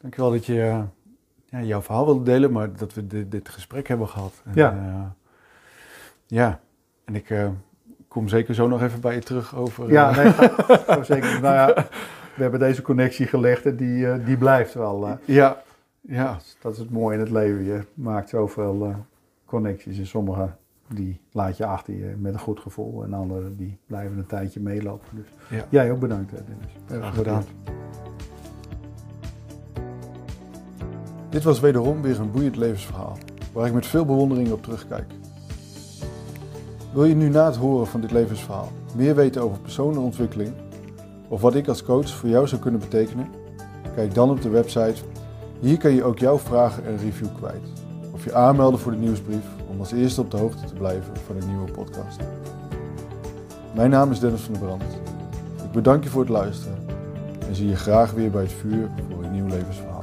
[0.00, 0.82] dankjewel dat je eh,
[1.44, 4.42] ja, jouw verhaal wilde delen, maar dat we dit, dit gesprek hebben gehad.
[4.44, 4.72] En, Ja.
[4.72, 5.10] eh,
[6.26, 6.60] ja,
[7.04, 7.48] en ik eh,
[8.08, 9.90] kom zeker zo nog even bij je terug over...
[9.90, 11.40] Ja, nee, ga- zeker.
[11.40, 11.74] Nou ja,
[12.36, 15.18] we hebben deze connectie gelegd en die, die blijft wel.
[15.24, 15.62] ja,
[16.00, 17.64] ja, Dat is het mooie in het leven.
[17.64, 18.94] Je maakt zoveel
[19.44, 19.98] connecties.
[19.98, 20.50] En sommige
[20.94, 23.04] die laat je achter je met een goed gevoel.
[23.04, 25.08] En andere die blijven een tijdje meelopen.
[25.14, 25.26] Dus
[25.58, 25.64] Ja.
[25.68, 26.72] jij ook bedankt, Dennis.
[26.86, 27.44] graag gedaan.
[31.28, 33.18] Dit was wederom weer een boeiend levensverhaal,
[33.52, 35.12] waar ik met veel bewondering op terugkijk.
[36.92, 40.52] Wil je nu na het horen van dit levensverhaal meer weten over persoonlijke ontwikkeling
[41.28, 43.26] of wat ik als coach voor jou zou kunnen betekenen?
[43.94, 45.02] Kijk dan op de website.
[45.60, 47.72] Hier kan je ook jouw vragen en review kwijt.
[48.12, 49.44] Of je aanmelden voor de nieuwsbrief
[49.74, 52.20] om als eerste op de hoogte te blijven van een nieuwe podcast.
[53.74, 54.82] Mijn naam is Dennis van der Brand.
[55.64, 56.78] Ik bedank je voor het luisteren
[57.48, 59.93] en zie je graag weer bij het vuur voor een nieuw levensverhaal.